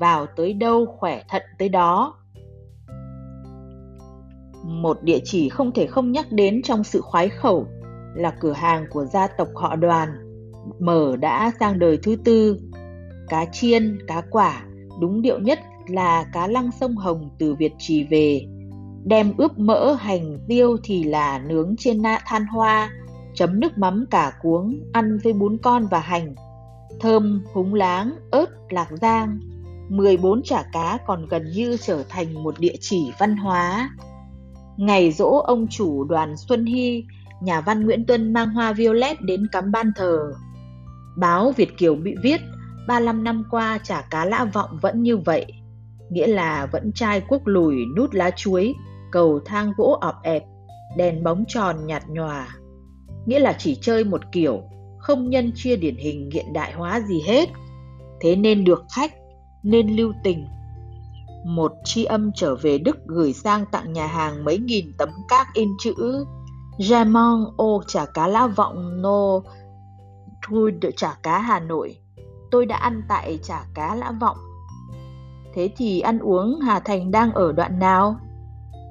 vào 0.00 0.26
tới 0.36 0.52
đâu 0.52 0.86
khỏe 0.98 1.22
thận 1.28 1.42
tới 1.58 1.68
đó. 1.68 2.14
Một 4.62 5.02
địa 5.02 5.18
chỉ 5.24 5.48
không 5.48 5.72
thể 5.72 5.86
không 5.86 6.12
nhắc 6.12 6.26
đến 6.32 6.62
trong 6.62 6.84
sự 6.84 7.00
khoái 7.00 7.28
khẩu 7.28 7.66
là 8.14 8.30
cửa 8.40 8.52
hàng 8.52 8.84
của 8.90 9.04
gia 9.04 9.26
tộc 9.26 9.48
họ 9.54 9.76
đoàn 9.76 10.08
mở 10.78 11.16
đã 11.16 11.52
sang 11.60 11.78
đời 11.78 11.98
thứ 12.02 12.16
tư. 12.24 12.60
Cá 13.28 13.44
chiên, 13.52 13.98
cá 14.06 14.22
quả, 14.30 14.64
đúng 15.00 15.22
điệu 15.22 15.38
nhất 15.38 15.58
là 15.88 16.24
cá 16.32 16.46
lăng 16.46 16.70
sông 16.80 16.96
Hồng 16.96 17.30
từ 17.38 17.54
Việt 17.54 17.72
Trì 17.78 18.04
về. 18.04 18.46
Đem 19.04 19.32
ướp 19.36 19.58
mỡ 19.58 19.92
hành 19.92 20.38
tiêu 20.48 20.76
thì 20.84 21.02
là 21.02 21.38
nướng 21.38 21.74
trên 21.78 22.02
nạ 22.02 22.18
than 22.26 22.46
hoa, 22.46 22.90
chấm 23.34 23.60
nước 23.60 23.78
mắm 23.78 24.04
cả 24.10 24.32
cuống, 24.42 24.80
ăn 24.92 25.18
với 25.24 25.32
bún 25.32 25.58
con 25.62 25.86
và 25.90 25.98
hành. 25.98 26.34
Thơm, 27.00 27.44
húng 27.52 27.74
láng, 27.74 28.12
ớt, 28.30 28.50
lạc 28.70 28.88
giang. 29.00 29.40
14 29.88 30.42
chả 30.42 30.62
cá 30.72 30.98
còn 31.06 31.26
gần 31.26 31.50
như 31.54 31.76
trở 31.76 32.02
thành 32.08 32.42
một 32.42 32.60
địa 32.60 32.74
chỉ 32.80 33.12
văn 33.18 33.36
hóa. 33.36 33.90
Ngày 34.76 35.12
dỗ 35.12 35.42
ông 35.46 35.66
chủ 35.70 36.04
đoàn 36.04 36.36
Xuân 36.36 36.64
Hy, 36.64 37.04
nhà 37.42 37.60
văn 37.60 37.84
Nguyễn 37.84 38.06
Tuân 38.06 38.32
mang 38.32 38.48
hoa 38.48 38.72
violet 38.72 39.20
đến 39.20 39.46
cắm 39.52 39.72
ban 39.72 39.92
thờ. 39.96 40.32
Báo 41.16 41.52
Việt 41.56 41.78
Kiều 41.78 41.94
bị 41.94 42.14
viết 42.22 42.40
35 42.88 43.24
năm 43.24 43.44
qua 43.50 43.78
chả 43.84 44.02
cá 44.10 44.24
lã 44.24 44.44
vọng 44.44 44.78
vẫn 44.82 45.02
như 45.02 45.16
vậy, 45.16 45.46
nghĩa 46.10 46.26
là 46.26 46.66
vẫn 46.72 46.92
chai 46.92 47.22
quốc 47.28 47.42
lùi 47.44 47.76
nút 47.96 48.14
lá 48.14 48.30
chuối, 48.30 48.74
cầu 49.12 49.40
thang 49.44 49.72
gỗ 49.76 49.98
ọp 50.00 50.14
ẹp, 50.22 50.42
đèn 50.96 51.24
bóng 51.24 51.44
tròn 51.48 51.86
nhạt 51.86 52.02
nhòa. 52.08 52.48
Nghĩa 53.26 53.38
là 53.38 53.52
chỉ 53.58 53.78
chơi 53.80 54.04
một 54.04 54.20
kiểu, 54.32 54.62
không 54.98 55.30
nhân 55.30 55.52
chia 55.54 55.76
điển 55.76 55.96
hình 55.96 56.30
hiện 56.32 56.52
đại 56.52 56.72
hóa 56.72 57.00
gì 57.00 57.22
hết. 57.26 57.48
Thế 58.20 58.36
nên 58.36 58.64
được 58.64 58.84
khách, 58.96 59.12
nên 59.62 59.96
lưu 59.96 60.12
tình. 60.24 60.46
Một 61.44 61.72
tri 61.84 62.04
âm 62.04 62.30
trở 62.34 62.54
về 62.54 62.78
Đức 62.78 62.96
gửi 63.06 63.32
sang 63.32 63.64
tặng 63.72 63.92
nhà 63.92 64.06
hàng 64.06 64.44
mấy 64.44 64.58
nghìn 64.58 64.92
tấm 64.98 65.08
các 65.28 65.46
in 65.54 65.68
chữ 65.80 66.24
Jamon 66.78 67.52
ô 67.56 67.82
chả 67.86 68.06
cá 68.06 68.28
lá 68.28 68.46
vọng 68.46 69.02
no 69.02 69.40
Thui 70.42 70.72
đợi 70.72 70.92
chả 70.96 71.16
cá 71.22 71.38
Hà 71.38 71.60
Nội. 71.60 71.96
Tôi 72.50 72.66
đã 72.66 72.76
ăn 72.76 73.02
tại 73.08 73.38
chả 73.42 73.64
cá 73.74 73.94
Lã 73.94 74.12
Vọng. 74.20 74.36
Thế 75.54 75.70
thì 75.76 76.00
ăn 76.00 76.18
uống 76.18 76.60
Hà 76.60 76.80
Thành 76.80 77.10
đang 77.10 77.32
ở 77.32 77.52
đoạn 77.52 77.78
nào? 77.78 78.16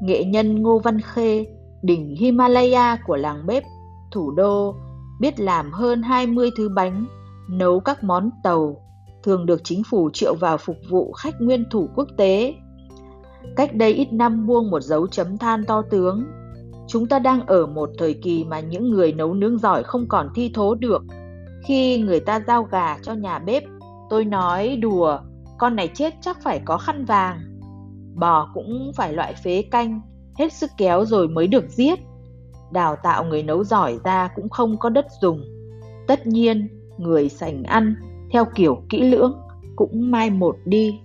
Nghệ 0.02 0.24
nhân 0.24 0.62
Ngô 0.62 0.80
Văn 0.80 1.02
Khê, 1.02 1.46
đỉnh 1.82 2.16
Himalaya 2.16 2.98
của 3.08 3.16
làng 3.16 3.46
bếp, 3.46 3.64
thủ 4.12 4.32
đô, 4.32 4.76
biết 5.20 5.40
làm 5.40 5.72
hơn 5.72 6.02
20 6.02 6.50
thứ 6.58 6.70
bánh, 6.70 7.06
nấu 7.50 7.80
các 7.80 8.04
món 8.04 8.30
tàu, 8.44 8.76
thường 9.24 9.46
được 9.46 9.62
chính 9.64 9.84
phủ 9.90 10.10
triệu 10.14 10.36
vào 10.36 10.58
phục 10.58 10.78
vụ 10.90 11.12
khách 11.12 11.42
nguyên 11.42 11.66
thủ 11.72 11.90
quốc 11.96 12.08
tế. 12.18 12.56
Cách 13.56 13.76
đây 13.76 13.94
ít 13.94 14.14
năm 14.14 14.48
buông 14.48 14.72
một 14.72 14.80
dấu 14.82 15.08
chấm 15.08 15.38
than 15.38 15.66
to 15.66 15.82
tướng. 15.82 16.24
Chúng 16.88 17.08
ta 17.08 17.20
đang 17.20 17.46
ở 17.46 17.66
một 17.66 17.90
thời 17.98 18.14
kỳ 18.14 18.44
mà 18.44 18.60
những 18.60 18.90
người 18.90 19.14
nấu 19.14 19.34
nướng 19.34 19.58
giỏi 19.58 19.84
không 19.84 20.08
còn 20.08 20.30
thi 20.36 20.52
thố 20.54 20.76
được. 20.76 21.02
Khi 21.68 21.98
người 21.98 22.20
ta 22.20 22.40
giao 22.48 22.64
gà 22.64 22.98
cho 23.02 23.14
nhà 23.14 23.40
bếp, 23.40 23.64
tôi 24.10 24.26
nói 24.26 24.76
đùa, 24.76 25.20
con 25.60 25.76
này 25.76 25.90
chết 25.94 26.14
chắc 26.22 26.38
phải 26.44 26.62
có 26.66 26.78
khăn 26.78 27.06
vàng. 27.06 27.40
Bò 28.16 28.50
cũng 28.54 28.92
phải 28.96 29.14
loại 29.14 29.34
phế 29.44 29.62
canh, 29.62 30.02
hết 30.38 30.54
sức 30.54 30.72
kéo 30.78 31.06
rồi 31.06 31.28
mới 31.28 31.48
được 31.48 31.66
giết. 31.70 32.00
Đào 32.72 32.96
tạo 33.04 33.24
người 33.24 33.44
nấu 33.44 33.64
giỏi 33.64 33.98
ra 34.04 34.30
cũng 34.36 34.50
không 34.50 34.80
có 34.80 34.90
đất 34.90 35.06
dùng. 35.22 35.44
Tất 36.08 36.28
nhiên, 36.28 36.68
người 36.98 37.30
sành 37.30 37.64
ăn 37.64 37.96
theo 38.32 38.46
kiểu 38.56 38.84
kỹ 38.90 39.02
lưỡng 39.02 39.42
cũng 39.76 40.12
mai 40.12 40.30
một 40.30 40.56
đi. 40.66 41.00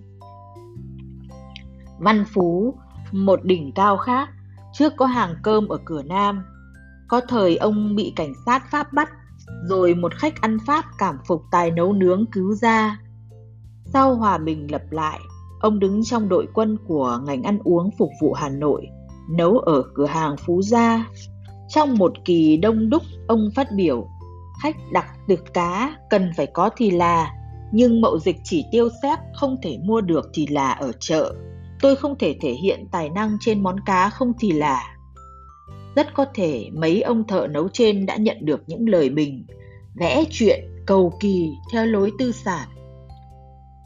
Văn 1.99 2.25
Phú, 2.35 2.75
một 3.12 3.45
đỉnh 3.45 3.73
cao 3.75 3.97
khác, 3.97 4.29
trước 4.73 4.93
có 4.97 5.07
hàng 5.07 5.35
cơm 5.43 5.69
ở 5.69 5.79
cửa 5.85 6.03
Nam. 6.03 6.45
Có 7.09 7.21
thời 7.29 7.57
ông 7.57 7.97
bị 7.97 8.12
cảnh 8.17 8.33
sát 8.47 8.71
Pháp 8.71 8.93
bắt, 8.93 9.11
rồi 9.69 9.95
một 9.95 10.15
khách 10.15 10.41
ăn 10.41 10.59
Pháp 10.67 10.85
cảm 10.99 11.19
phục 11.27 11.43
tài 11.51 11.71
nấu 11.71 11.93
nướng 11.93 12.25
cứu 12.33 12.55
ra. 12.55 12.99
Sau 13.85 14.15
hòa 14.15 14.39
bình 14.39 14.71
lập 14.71 14.83
lại, 14.91 15.21
ông 15.61 15.79
đứng 15.79 16.05
trong 16.05 16.29
đội 16.29 16.49
quân 16.55 16.79
của 16.89 17.21
ngành 17.27 17.43
ăn 17.43 17.59
uống 17.65 17.91
phục 17.99 18.11
vụ 18.21 18.33
Hà 18.33 18.49
Nội, 18.49 18.87
nấu 19.31 19.59
ở 19.59 19.83
cửa 19.95 20.07
hàng 20.07 20.37
Phú 20.47 20.62
Gia. 20.62 21.07
Trong 21.69 21.95
một 21.99 22.12
kỳ 22.25 22.57
đông 22.57 22.91
đúc, 22.91 23.03
ông 23.27 23.51
phát 23.55 23.69
biểu, 23.77 24.09
khách 24.66 24.92
đặt 24.92 25.07
được 25.29 25.55
cá 25.55 25.96
cần 26.11 26.31
phải 26.37 26.46
có 26.46 26.70
thì 26.76 26.90
là, 26.90 27.33
nhưng 27.72 28.00
mậu 28.00 28.18
dịch 28.18 28.37
chỉ 28.44 28.64
tiêu 28.72 28.88
xếp 29.02 29.16
không 29.35 29.57
thể 29.62 29.79
mua 29.85 30.00
được 30.00 30.31
thì 30.35 30.46
là 30.46 30.72
ở 30.72 30.92
chợ. 31.00 31.35
Tôi 31.81 31.96
không 31.96 32.18
thể 32.18 32.37
thể 32.40 32.52
hiện 32.52 32.88
tài 32.92 33.09
năng 33.09 33.37
trên 33.40 33.62
món 33.62 33.81
cá 33.81 34.11
không 34.11 34.33
thì 34.40 34.52
là. 34.52 34.96
Rất 35.96 36.14
có 36.14 36.24
thể 36.35 36.70
mấy 36.72 37.02
ông 37.02 37.26
thợ 37.26 37.46
nấu 37.50 37.68
trên 37.68 38.07
đã 38.07 38.16
nhận 38.16 38.37
được 38.40 38.62
những 38.66 38.88
lời 38.88 39.09
bình, 39.09 39.46
vẽ 39.94 40.24
chuyện 40.31 40.61
cầu 40.87 41.12
kỳ 41.20 41.50
theo 41.72 41.87
lối 41.87 42.12
tư 42.18 42.33
sản. 42.33 42.68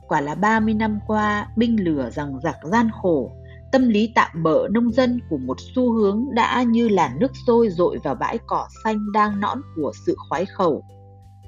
Quả 0.09 0.21
là 0.21 0.35
30 0.35 0.75
năm 0.75 0.99
qua, 1.07 1.49
binh 1.57 1.85
lửa 1.85 2.11
rằng 2.13 2.41
giặc 2.43 2.57
gian 2.63 2.91
khổ, 3.03 3.33
tâm 3.73 3.89
lý 3.89 4.13
tạm 4.15 4.43
bỡ 4.43 4.69
nông 4.71 4.93
dân 4.93 5.21
của 5.31 5.39
một 5.39 5.57
xu 5.75 5.93
hướng 5.93 6.25
đã 6.35 6.63
như 6.63 6.89
là 6.89 7.15
nước 7.21 7.33
sôi 7.47 7.69
dội 7.69 7.99
vào 8.05 8.15
bãi 8.15 8.39
cỏ 8.47 8.69
xanh 8.85 9.13
đang 9.13 9.41
nõn 9.41 9.59
của 9.77 9.93
sự 10.07 10.17
khoái 10.29 10.47
khẩu. 10.47 10.85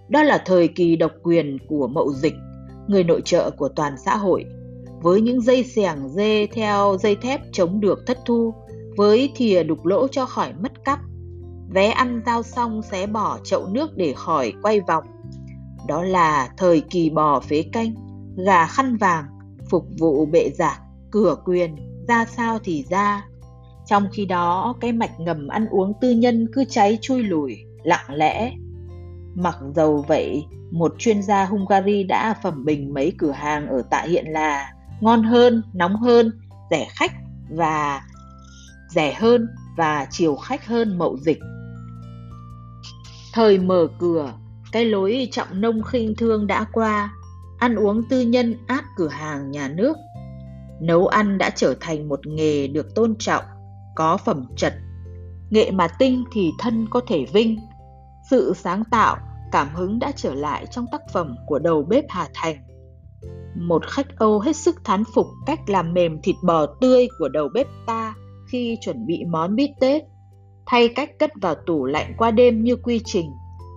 Đó 0.09 0.23
là 0.23 0.43
thời 0.47 0.69
kỳ 0.69 0.97
độc 0.97 1.13
quyền 1.23 1.59
của 1.69 1.87
mậu 1.87 2.13
dịch, 2.13 2.35
người 2.89 3.05
nội 3.05 3.23
trợ 3.25 3.51
của 3.51 3.69
toàn 3.69 3.95
xã 4.05 4.17
hội, 4.17 4.45
với 5.03 5.21
những 5.21 5.41
dây 5.41 5.65
xẻng 5.65 6.09
dê 6.09 6.47
theo 6.47 6.97
dây 7.01 7.17
thép 7.17 7.41
chống 7.53 7.81
được 7.81 7.99
thất 8.07 8.19
thu, 8.25 8.55
với 8.97 9.33
thìa 9.37 9.63
đục 9.63 9.87
lỗ 9.87 10.09
cho 10.09 10.27
khỏi 10.27 10.53
mất 10.63 10.85
cắp, 10.85 10.99
vé 11.75 11.89
ăn 11.89 12.23
giao 12.27 12.43
xong 12.43 12.83
xé 12.83 13.07
bỏ 13.07 13.39
chậu 13.45 13.67
nước 13.67 13.97
để 13.97 14.13
khỏi 14.17 14.53
quay 14.63 14.81
vòng. 14.81 15.05
Đó 15.89 16.03
là 16.03 16.49
thời 16.57 16.81
kỳ 16.81 17.11
bò 17.11 17.41
phế 17.41 17.65
canh, 17.73 17.95
gà 18.47 18.67
khăn 18.67 18.97
vàng, 18.97 19.25
phục 19.71 19.87
vụ 19.99 20.27
bệ 20.27 20.51
giảng 20.59 20.81
cửa 21.11 21.37
quyền, 21.45 21.77
ra 22.09 22.25
sao 22.25 22.59
thì 22.65 22.85
ra. 22.91 23.25
Trong 23.87 24.09
khi 24.13 24.27
đó, 24.27 24.75
cái 24.81 24.93
mạch 24.93 25.21
ngầm 25.21 25.49
ăn 25.49 25.67
uống 25.71 25.93
tư 26.01 26.11
nhân 26.11 26.49
cứ 26.53 26.65
cháy 26.69 26.99
chui 27.03 27.23
lùi, 27.23 27.57
lặng 27.83 28.15
lẽ. 28.15 28.53
Mặc 29.35 29.57
dầu 29.75 30.05
vậy, 30.09 30.45
một 30.71 30.95
chuyên 30.99 31.23
gia 31.23 31.45
Hungary 31.45 32.05
đã 32.05 32.35
phẩm 32.43 32.65
bình 32.65 32.95
mấy 32.95 33.13
cửa 33.19 33.31
hàng 33.31 33.69
ở 33.69 33.83
tại 33.91 34.09
hiện 34.09 34.27
là 34.29 34.73
ngon 35.01 35.23
hơn, 35.23 35.63
nóng 35.75 35.97
hơn, 35.97 36.33
rẻ 36.71 36.87
khách 36.91 37.13
và 37.51 38.03
rẻ 38.89 39.15
hơn 39.15 39.49
và 39.77 40.07
chiều 40.11 40.37
khách 40.37 40.67
hơn 40.67 40.99
mậu 40.99 41.19
dịch. 41.19 41.39
Thời 43.35 43.59
mở 43.59 43.89
cửa, 43.99 44.33
cái 44.73 44.85
lối 44.85 45.29
trọng 45.33 45.61
nông 45.61 45.83
khinh 45.83 46.15
thương 46.17 46.47
đã 46.47 46.65
qua, 46.73 47.15
ăn 47.59 47.77
uống 47.77 48.03
tư 48.09 48.21
nhân 48.21 48.55
át 48.67 48.85
cửa 48.97 49.09
hàng 49.09 49.51
nhà 49.51 49.69
nước 49.69 49.97
nấu 50.83 51.07
ăn 51.07 51.39
đã 51.39 51.51
trở 51.51 51.75
thành 51.81 52.09
một 52.09 52.27
nghề 52.27 52.67
được 52.67 52.95
tôn 52.95 53.15
trọng, 53.19 53.45
có 53.95 54.17
phẩm 54.17 54.45
chất. 54.57 54.75
Nghệ 55.51 55.71
mà 55.71 55.89
tinh 55.99 56.25
thì 56.33 56.51
thân 56.59 56.87
có 56.91 57.01
thể 57.09 57.25
vinh. 57.33 57.59
Sự 58.31 58.53
sáng 58.57 58.85
tạo, 58.91 59.17
cảm 59.53 59.69
hứng 59.75 59.99
đã 59.99 60.13
trở 60.17 60.35
lại 60.35 60.67
trong 60.67 60.87
tác 60.93 61.01
phẩm 61.13 61.37
của 61.47 61.59
đầu 61.59 61.83
bếp 61.83 62.05
hà 62.09 62.29
thành. 62.35 62.57
Một 63.57 63.87
khách 63.87 64.19
âu 64.19 64.41
hết 64.41 64.57
sức 64.57 64.85
thán 64.85 65.05
phục 65.15 65.27
cách 65.47 65.61
làm 65.67 65.95
mềm 65.95 66.23
thịt 66.23 66.37
bò 66.45 66.67
tươi 66.67 67.09
của 67.19 67.29
đầu 67.29 67.49
bếp 67.55 67.67
ta 67.87 68.15
khi 68.53 68.79
chuẩn 68.81 69.07
bị 69.07 69.25
món 69.25 69.57
bít 69.57 69.71
tết. 69.81 70.03
Thay 70.67 70.89
cách 70.89 71.11
cất 71.19 71.31
vào 71.43 71.55
tủ 71.67 71.85
lạnh 71.85 72.15
qua 72.19 72.31
đêm 72.31 72.65
như 72.65 72.77
quy 72.77 73.01
trình 73.05 73.31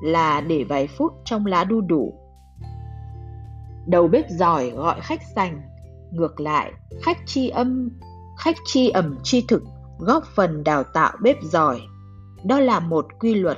là 0.03 0.41
để 0.41 0.63
vài 0.63 0.87
phút 0.87 1.13
trong 1.25 1.45
lá 1.45 1.63
đu 1.63 1.81
đủ. 1.81 2.13
Đầu 3.87 4.07
bếp 4.07 4.29
giỏi 4.29 4.69
gọi 4.69 5.01
khách 5.01 5.21
sành 5.35 5.61
Ngược 6.15 6.39
lại, 6.39 6.71
khách 7.01 7.17
chi 7.25 7.49
âm, 7.49 7.89
khách 8.37 8.55
chi 8.65 8.89
ẩm 8.89 9.15
chi 9.23 9.45
thực 9.47 9.63
góp 9.99 10.23
phần 10.35 10.63
đào 10.63 10.83
tạo 10.83 11.13
bếp 11.21 11.35
giỏi. 11.43 11.81
Đó 12.45 12.59
là 12.59 12.79
một 12.79 13.05
quy 13.19 13.33
luật. 13.33 13.57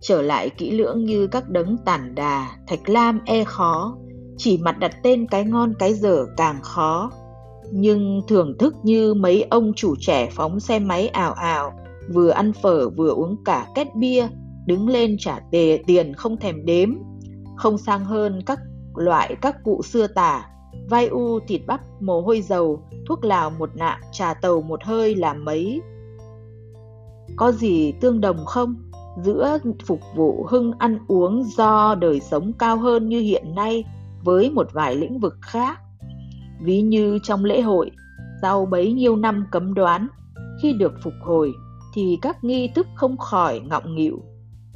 Trở 0.00 0.22
lại 0.22 0.50
kỹ 0.50 0.70
lưỡng 0.70 1.04
như 1.04 1.26
các 1.26 1.48
đấng 1.48 1.76
tản 1.84 2.14
đà, 2.14 2.48
thạch 2.66 2.88
lam 2.88 3.20
e 3.24 3.44
khó, 3.44 3.96
chỉ 4.36 4.58
mặt 4.58 4.78
đặt 4.78 4.92
tên 5.02 5.26
cái 5.26 5.44
ngon 5.44 5.74
cái 5.78 5.94
dở 5.94 6.26
càng 6.36 6.60
khó. 6.62 7.10
Nhưng 7.72 8.20
thưởng 8.28 8.58
thức 8.58 8.74
như 8.82 9.14
mấy 9.14 9.46
ông 9.50 9.72
chủ 9.76 9.94
trẻ 10.00 10.28
phóng 10.32 10.60
xe 10.60 10.78
máy 10.78 11.08
ảo 11.08 11.32
ảo, 11.32 11.72
vừa 12.14 12.30
ăn 12.30 12.52
phở 12.52 12.90
vừa 12.90 13.10
uống 13.10 13.44
cả 13.44 13.66
két 13.74 13.88
bia, 13.94 14.28
đứng 14.66 14.88
lên 14.88 15.16
trả 15.18 15.40
tề 15.52 15.82
tiền 15.86 16.14
không 16.14 16.36
thèm 16.36 16.64
đếm, 16.64 16.88
không 17.56 17.78
sang 17.78 18.04
hơn 18.04 18.42
các 18.46 18.58
loại 18.94 19.36
các 19.42 19.56
cụ 19.64 19.82
xưa 19.82 20.06
tả 20.06 20.46
vai 20.90 21.06
u 21.06 21.40
thịt 21.40 21.60
bắp 21.66 21.80
mồ 22.00 22.20
hôi 22.20 22.42
dầu, 22.42 22.82
thuốc 23.08 23.24
lào 23.24 23.50
một 23.50 23.70
nạm 23.74 23.98
trà 24.12 24.34
tàu 24.34 24.62
một 24.62 24.84
hơi 24.84 25.14
là 25.14 25.34
mấy? 25.34 25.82
Có 27.36 27.52
gì 27.52 27.92
tương 27.92 28.20
đồng 28.20 28.44
không? 28.46 28.74
Giữa 29.22 29.58
phục 29.86 30.00
vụ 30.16 30.46
hưng 30.48 30.72
ăn 30.78 30.98
uống 31.08 31.44
do 31.44 31.94
đời 31.94 32.20
sống 32.20 32.52
cao 32.58 32.76
hơn 32.76 33.08
như 33.08 33.20
hiện 33.20 33.54
nay 33.54 33.84
với 34.24 34.50
một 34.50 34.66
vài 34.72 34.96
lĩnh 34.96 35.18
vực 35.18 35.36
khác. 35.40 35.78
Ví 36.62 36.82
như 36.82 37.18
trong 37.22 37.44
lễ 37.44 37.60
hội, 37.60 37.90
sau 38.42 38.66
bấy 38.66 38.92
nhiêu 38.92 39.16
năm 39.16 39.46
cấm 39.50 39.74
đoán, 39.74 40.08
khi 40.62 40.72
được 40.72 40.92
phục 41.02 41.14
hồi 41.22 41.52
thì 41.94 42.18
các 42.22 42.44
nghi 42.44 42.68
thức 42.74 42.86
không 42.94 43.16
khỏi 43.16 43.60
ngọng 43.60 43.94
nghịu. 43.94 44.22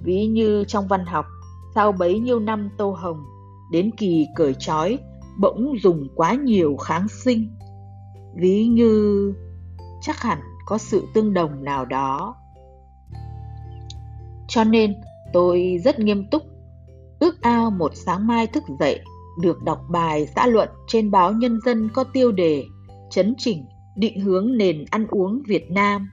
Ví 0.04 0.26
như 0.26 0.64
trong 0.68 0.88
văn 0.88 1.06
học, 1.06 1.26
sau 1.74 1.92
bấy 1.92 2.18
nhiêu 2.18 2.40
năm 2.40 2.70
tô 2.78 2.90
hồng, 2.90 3.22
đến 3.72 3.90
kỳ 3.96 4.26
cởi 4.36 4.54
trói 4.54 4.98
bỗng 5.40 5.74
dùng 5.82 6.08
quá 6.14 6.34
nhiều 6.34 6.76
kháng 6.76 7.08
sinh. 7.08 7.56
Ví 8.36 8.66
như, 8.66 9.32
chắc 10.00 10.20
hẳn 10.20 10.38
có 10.66 10.78
sự 10.78 11.02
tương 11.14 11.34
đồng 11.34 11.64
nào 11.64 11.84
đó. 11.84 12.36
Cho 14.48 14.64
nên, 14.64 14.94
tôi 15.32 15.80
rất 15.84 16.00
nghiêm 16.00 16.24
túc, 16.30 16.42
ước 17.20 17.42
ao 17.42 17.70
một 17.70 17.92
sáng 17.94 18.26
mai 18.26 18.46
thức 18.46 18.64
dậy, 18.80 19.00
được 19.42 19.62
đọc 19.62 19.80
bài 19.90 20.26
xã 20.36 20.46
luận 20.46 20.68
trên 20.86 21.10
báo 21.10 21.32
nhân 21.32 21.60
dân 21.64 21.88
có 21.94 22.04
tiêu 22.04 22.32
đề 22.32 22.64
chấn 23.10 23.34
chỉnh, 23.38 23.64
định 23.96 24.20
hướng 24.20 24.56
nền 24.56 24.84
ăn 24.90 25.06
uống 25.10 25.42
việt 25.46 25.70
nam. 25.70 26.10